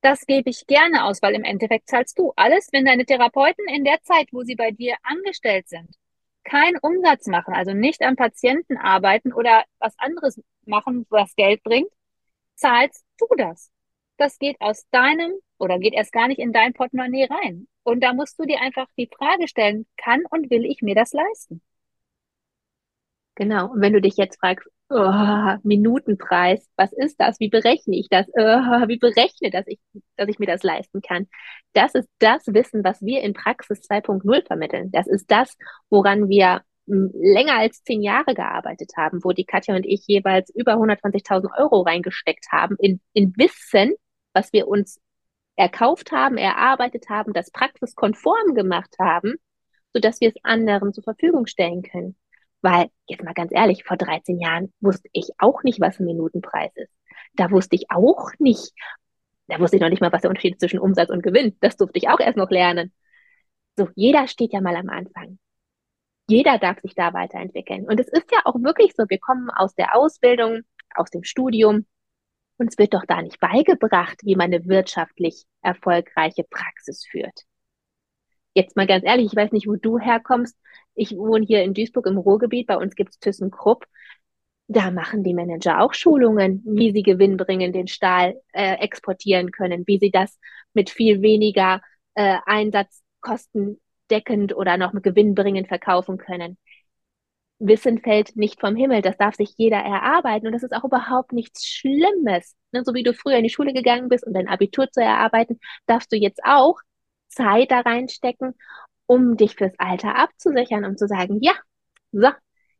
Das 0.00 0.26
gebe 0.26 0.50
ich 0.50 0.66
gerne 0.66 1.04
aus, 1.04 1.22
weil 1.22 1.34
im 1.34 1.44
Endeffekt 1.44 1.88
zahlst 1.88 2.18
du 2.18 2.32
alles, 2.36 2.68
wenn 2.72 2.84
deine 2.84 3.06
Therapeuten 3.06 3.66
in 3.68 3.84
der 3.84 4.02
Zeit, 4.02 4.28
wo 4.32 4.42
sie 4.42 4.54
bei 4.54 4.70
dir 4.70 4.96
angestellt 5.02 5.68
sind, 5.68 5.96
keinen 6.44 6.78
Umsatz 6.78 7.26
machen, 7.26 7.54
also 7.54 7.72
nicht 7.72 8.02
am 8.02 8.14
Patienten 8.16 8.76
arbeiten 8.76 9.32
oder 9.32 9.64
was 9.78 9.98
anderes 9.98 10.40
machen, 10.66 11.06
was 11.08 11.34
Geld 11.36 11.62
bringt, 11.62 11.90
zahlst 12.54 13.04
du 13.18 13.26
das 13.38 13.73
das 14.16 14.38
geht 14.38 14.56
aus 14.60 14.86
deinem 14.90 15.32
oder 15.58 15.78
geht 15.78 15.94
erst 15.94 16.12
gar 16.12 16.28
nicht 16.28 16.38
in 16.38 16.52
dein 16.52 16.72
Portemonnaie 16.72 17.28
rein. 17.28 17.66
Und 17.82 18.02
da 18.02 18.12
musst 18.12 18.38
du 18.38 18.44
dir 18.44 18.60
einfach 18.60 18.86
die 18.96 19.10
Frage 19.16 19.48
stellen, 19.48 19.86
kann 19.96 20.22
und 20.30 20.50
will 20.50 20.64
ich 20.64 20.82
mir 20.82 20.94
das 20.94 21.12
leisten? 21.12 21.62
Genau. 23.34 23.72
Und 23.72 23.80
wenn 23.80 23.92
du 23.92 24.00
dich 24.00 24.16
jetzt 24.16 24.38
fragst, 24.38 24.68
oh, 24.90 25.56
Minutenpreis, 25.62 26.68
was 26.76 26.92
ist 26.92 27.20
das? 27.20 27.40
Wie 27.40 27.48
berechne 27.48 27.96
ich 27.96 28.08
das? 28.08 28.26
Oh, 28.28 28.88
wie 28.88 28.98
berechne, 28.98 29.50
dass 29.50 29.66
ich, 29.66 29.80
dass 30.16 30.28
ich 30.28 30.38
mir 30.38 30.46
das 30.46 30.62
leisten 30.62 31.02
kann? 31.02 31.26
Das 31.72 31.94
ist 31.94 32.08
das 32.20 32.46
Wissen, 32.46 32.84
was 32.84 33.02
wir 33.02 33.22
in 33.22 33.34
Praxis 33.34 33.80
2.0 33.80 34.46
vermitteln. 34.46 34.90
Das 34.92 35.06
ist 35.06 35.30
das, 35.30 35.56
woran 35.90 36.28
wir 36.28 36.62
länger 36.86 37.58
als 37.58 37.82
zehn 37.82 38.02
Jahre 38.02 38.34
gearbeitet 38.34 38.92
haben, 38.96 39.24
wo 39.24 39.32
die 39.32 39.46
Katja 39.46 39.74
und 39.74 39.86
ich 39.86 40.04
jeweils 40.06 40.50
über 40.54 40.74
120.000 40.74 41.58
Euro 41.58 41.80
reingesteckt 41.80 42.52
haben 42.52 42.76
in, 42.78 43.00
in 43.14 43.32
Wissen, 43.36 43.94
was 44.34 44.52
wir 44.52 44.68
uns 44.68 45.00
erkauft 45.56 46.12
haben, 46.12 46.36
erarbeitet 46.36 47.08
haben, 47.08 47.32
das 47.32 47.50
praxiskonform 47.50 48.54
gemacht 48.54 48.94
haben, 48.98 49.34
sodass 49.92 50.20
wir 50.20 50.28
es 50.28 50.44
anderen 50.44 50.92
zur 50.92 51.04
Verfügung 51.04 51.46
stellen 51.46 51.82
können. 51.82 52.16
Weil, 52.60 52.88
jetzt 53.06 53.22
mal 53.22 53.34
ganz 53.34 53.52
ehrlich, 53.54 53.84
vor 53.84 53.96
13 53.96 54.40
Jahren 54.40 54.72
wusste 54.80 55.08
ich 55.12 55.30
auch 55.38 55.62
nicht, 55.62 55.80
was 55.80 56.00
ein 56.00 56.06
Minutenpreis 56.06 56.72
ist. 56.74 56.92
Da 57.34 57.50
wusste 57.50 57.76
ich 57.76 57.90
auch 57.90 58.30
nicht, 58.38 58.72
da 59.46 59.60
wusste 59.60 59.76
ich 59.76 59.82
noch 59.82 59.90
nicht 59.90 60.00
mal, 60.00 60.12
was 60.12 60.22
der 60.22 60.30
Unterschied 60.30 60.58
zwischen 60.58 60.78
Umsatz 60.78 61.10
und 61.10 61.22
Gewinn. 61.22 61.56
Das 61.60 61.76
durfte 61.76 61.98
ich 61.98 62.08
auch 62.08 62.20
erst 62.20 62.36
noch 62.36 62.50
lernen. 62.50 62.92
So, 63.76 63.88
jeder 63.94 64.26
steht 64.28 64.52
ja 64.52 64.60
mal 64.60 64.76
am 64.76 64.88
Anfang. 64.88 65.38
Jeder 66.26 66.58
darf 66.58 66.80
sich 66.80 66.94
da 66.94 67.12
weiterentwickeln. 67.12 67.86
Und 67.86 68.00
es 68.00 68.08
ist 68.08 68.32
ja 68.32 68.38
auch 68.44 68.54
wirklich 68.54 68.94
so, 68.96 69.04
wir 69.08 69.18
kommen 69.18 69.50
aus 69.50 69.74
der 69.74 69.94
Ausbildung, 69.94 70.62
aus 70.94 71.10
dem 71.10 71.22
Studium 71.22 71.86
uns 72.58 72.78
wird 72.78 72.94
doch 72.94 73.04
da 73.06 73.20
nicht 73.22 73.40
beigebracht, 73.40 74.20
wie 74.22 74.36
man 74.36 74.52
eine 74.52 74.66
wirtschaftlich 74.66 75.44
erfolgreiche 75.62 76.44
Praxis 76.44 77.04
führt. 77.04 77.44
Jetzt 78.54 78.76
mal 78.76 78.86
ganz 78.86 79.04
ehrlich, 79.04 79.26
ich 79.26 79.36
weiß 79.36 79.52
nicht, 79.52 79.66
wo 79.66 79.74
du 79.74 79.98
herkommst. 79.98 80.56
Ich 80.94 81.16
wohne 81.16 81.44
hier 81.44 81.62
in 81.64 81.74
Duisburg 81.74 82.06
im 82.06 82.18
Ruhrgebiet. 82.18 82.68
Bei 82.68 82.76
uns 82.76 82.94
gibt's 82.94 83.18
ThyssenKrupp. 83.18 83.84
Da 84.68 84.90
machen 84.90 85.24
die 85.24 85.34
Manager 85.34 85.80
auch 85.80 85.92
Schulungen, 85.92 86.62
wie 86.64 86.92
sie 86.92 87.02
gewinnbringend 87.02 87.74
den 87.74 87.88
Stahl 87.88 88.40
äh, 88.52 88.76
exportieren 88.76 89.50
können, 89.50 89.84
wie 89.86 89.98
sie 89.98 90.10
das 90.10 90.38
mit 90.72 90.88
viel 90.88 91.20
weniger 91.20 91.82
äh, 92.14 92.38
Einsatzkosten 92.46 93.80
deckend 94.10 94.54
oder 94.56 94.76
noch 94.76 94.92
mit 94.92 95.02
gewinnbringend 95.02 95.68
verkaufen 95.68 96.16
können. 96.16 96.56
Wissen 97.58 98.00
fällt 98.00 98.36
nicht 98.36 98.60
vom 98.60 98.76
Himmel, 98.76 99.00
das 99.02 99.16
darf 99.16 99.36
sich 99.36 99.54
jeder 99.56 99.78
erarbeiten 99.78 100.46
und 100.46 100.52
das 100.52 100.62
ist 100.62 100.74
auch 100.74 100.84
überhaupt 100.84 101.32
nichts 101.32 101.66
Schlimmes. 101.66 102.56
Ne, 102.72 102.82
so 102.84 102.94
wie 102.94 103.02
du 103.02 103.14
früher 103.14 103.36
in 103.36 103.44
die 103.44 103.50
Schule 103.50 103.72
gegangen 103.72 104.08
bist, 104.08 104.26
um 104.26 104.32
dein 104.32 104.48
Abitur 104.48 104.90
zu 104.90 105.00
erarbeiten, 105.00 105.60
darfst 105.86 106.12
du 106.12 106.16
jetzt 106.16 106.40
auch 106.44 106.78
Zeit 107.28 107.70
da 107.70 107.80
reinstecken, 107.80 108.54
um 109.06 109.36
dich 109.36 109.54
fürs 109.56 109.72
Alter 109.78 110.16
abzusichern, 110.16 110.84
um 110.84 110.96
zu 110.96 111.06
sagen, 111.06 111.38
ja, 111.42 111.52
so, 112.12 112.28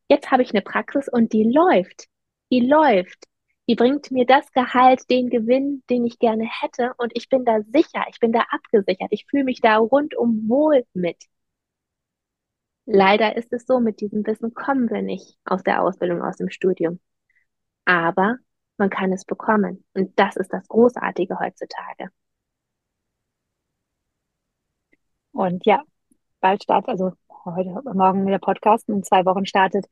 jetzt 0.09 0.31
habe 0.31 0.43
ich 0.43 0.51
eine 0.51 0.63
Praxis 0.63 1.09
und 1.09 1.33
die 1.33 1.45
läuft. 1.45 2.07
Die 2.51 2.61
läuft. 2.61 3.25
Die 3.69 3.75
bringt 3.77 4.11
mir 4.11 4.27
das 4.27 4.51
Gehalt, 4.53 5.09
den 5.11 5.31
Gewinn, 5.31 5.83
den 5.89 6.05
ich 6.05 6.19
gerne 6.19 6.47
hätte 6.61 6.93
und 6.99 7.13
ich 7.15 7.29
bin 7.29 7.45
da 7.45 7.61
sicher, 7.63 8.05
ich 8.11 8.21
bin 8.21 8.33
da 8.33 8.45
abgesichert, 8.51 9.09
ich 9.11 9.27
fühle 9.31 9.45
mich 9.45 9.61
da 9.61 9.79
rundum 9.79 10.49
wohl 10.49 10.85
mit. 10.93 11.17
Leider 12.87 13.37
ist 13.37 13.53
es 13.53 13.67
so, 13.67 13.81
mit 13.81 14.01
diesem 14.01 14.27
Wissen 14.27 14.55
kommen 14.55 14.91
wir 14.91 15.03
nicht 15.03 15.39
aus 15.45 15.63
der 15.63 15.83
Ausbildung, 15.83 16.23
aus 16.23 16.37
dem 16.37 16.51
Studium. 16.51 17.01
Aber 17.85 18.39
man 18.79 18.91
kann 18.91 19.13
es 19.13 19.25
bekommen. 19.25 19.85
Und 19.95 20.19
das 20.19 20.37
ist 20.37 20.53
das 20.53 20.67
Großartige 20.69 21.39
heutzutage. 21.41 22.11
Und 25.33 25.65
ja, 25.67 25.83
bald 26.41 26.63
startet, 26.63 26.89
also 26.91 27.13
heute, 27.45 27.71
morgen 27.95 28.27
der 28.27 28.39
Podcast, 28.39 28.89
in 28.89 29.03
zwei 29.03 29.25
Wochen 29.25 29.47
startet 29.47 29.87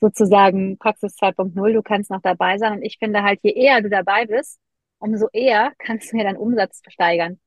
sozusagen 0.00 0.78
Praxis 0.78 1.16
2.0. 1.16 1.72
Du 1.72 1.82
kannst 1.82 2.10
noch 2.10 2.20
dabei 2.22 2.58
sein. 2.58 2.74
Und 2.74 2.82
ich 2.82 2.98
finde 2.98 3.22
halt, 3.22 3.40
je 3.42 3.52
eher 3.52 3.80
du 3.82 3.88
dabei 3.90 4.26
bist, 4.26 4.58
umso 4.98 5.28
eher 5.32 5.72
kannst 5.78 6.12
du 6.12 6.18
ja 6.18 6.24
deinen 6.24 6.36
Umsatz 6.36 6.82
steigern. 6.88 7.40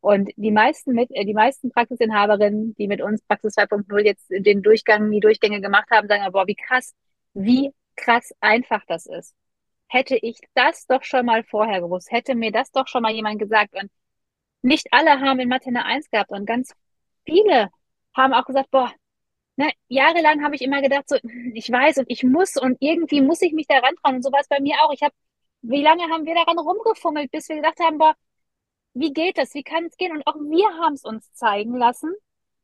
Und 0.00 0.30
die 0.36 0.52
meisten 0.52 0.92
mit, 0.92 1.10
äh, 1.12 1.24
die 1.24 1.34
meisten 1.34 1.70
Praxisinhaberinnen, 1.70 2.74
die 2.76 2.88
mit 2.88 3.00
uns 3.02 3.22
Praxis 3.22 3.56
2.0 3.56 4.00
jetzt 4.04 4.26
den 4.30 4.62
Durchgang, 4.62 5.10
die 5.10 5.20
Durchgänge 5.20 5.60
gemacht 5.60 5.90
haben, 5.90 6.08
sagen, 6.08 6.30
boah, 6.32 6.46
wie 6.46 6.54
krass, 6.54 6.94
wie 7.34 7.72
krass 7.96 8.32
einfach 8.40 8.84
das 8.86 9.06
ist. 9.06 9.34
Hätte 9.88 10.16
ich 10.16 10.38
das 10.54 10.86
doch 10.86 11.02
schon 11.02 11.26
mal 11.26 11.42
vorher 11.44 11.80
gewusst, 11.80 12.10
hätte 12.12 12.34
mir 12.34 12.52
das 12.52 12.70
doch 12.70 12.86
schon 12.88 13.02
mal 13.02 13.12
jemand 13.12 13.38
gesagt. 13.38 13.74
Und 13.74 13.90
nicht 14.62 14.88
alle 14.92 15.20
haben 15.20 15.40
in 15.40 15.48
Mathe 15.48 15.68
eine 15.68 15.84
Eins 15.84 16.10
gehabt 16.10 16.30
und 16.30 16.46
ganz 16.46 16.74
viele 17.26 17.70
haben 18.14 18.34
auch 18.34 18.44
gesagt, 18.44 18.70
boah, 18.70 18.92
ne, 19.56 19.70
jahrelang 19.88 20.44
habe 20.44 20.54
ich 20.54 20.62
immer 20.62 20.82
gedacht, 20.82 21.08
so, 21.08 21.16
ich 21.54 21.70
weiß 21.70 21.98
und 21.98 22.06
ich 22.08 22.24
muss 22.24 22.56
und 22.56 22.76
irgendwie 22.80 23.20
muss 23.20 23.42
ich 23.42 23.52
mich 23.52 23.66
da 23.66 23.78
rantrauen 23.78 24.16
und 24.16 24.22
sowas 24.24 24.46
bei 24.48 24.60
mir 24.60 24.76
auch. 24.82 24.92
Ich 24.92 25.02
habe, 25.02 25.14
wie 25.62 25.82
lange 25.82 26.04
haben 26.04 26.24
wir 26.26 26.34
daran 26.34 26.58
rumgefummelt, 26.58 27.30
bis 27.30 27.48
wir 27.48 27.56
gedacht 27.56 27.80
haben, 27.80 27.98
boah, 27.98 28.14
wie 28.94 29.12
geht 29.12 29.38
das? 29.38 29.54
Wie 29.54 29.62
kann 29.62 29.84
es 29.84 29.96
gehen? 29.96 30.12
Und 30.12 30.26
auch 30.26 30.36
wir 30.36 30.68
haben 30.82 30.94
es 30.94 31.04
uns 31.04 31.32
zeigen 31.34 31.76
lassen, 31.76 32.12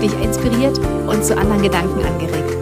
dich 0.02 0.12
inspiriert 0.20 0.76
und 1.06 1.24
zu 1.24 1.36
anderen 1.36 1.62
Gedanken 1.62 2.04
angeregt. 2.04 2.61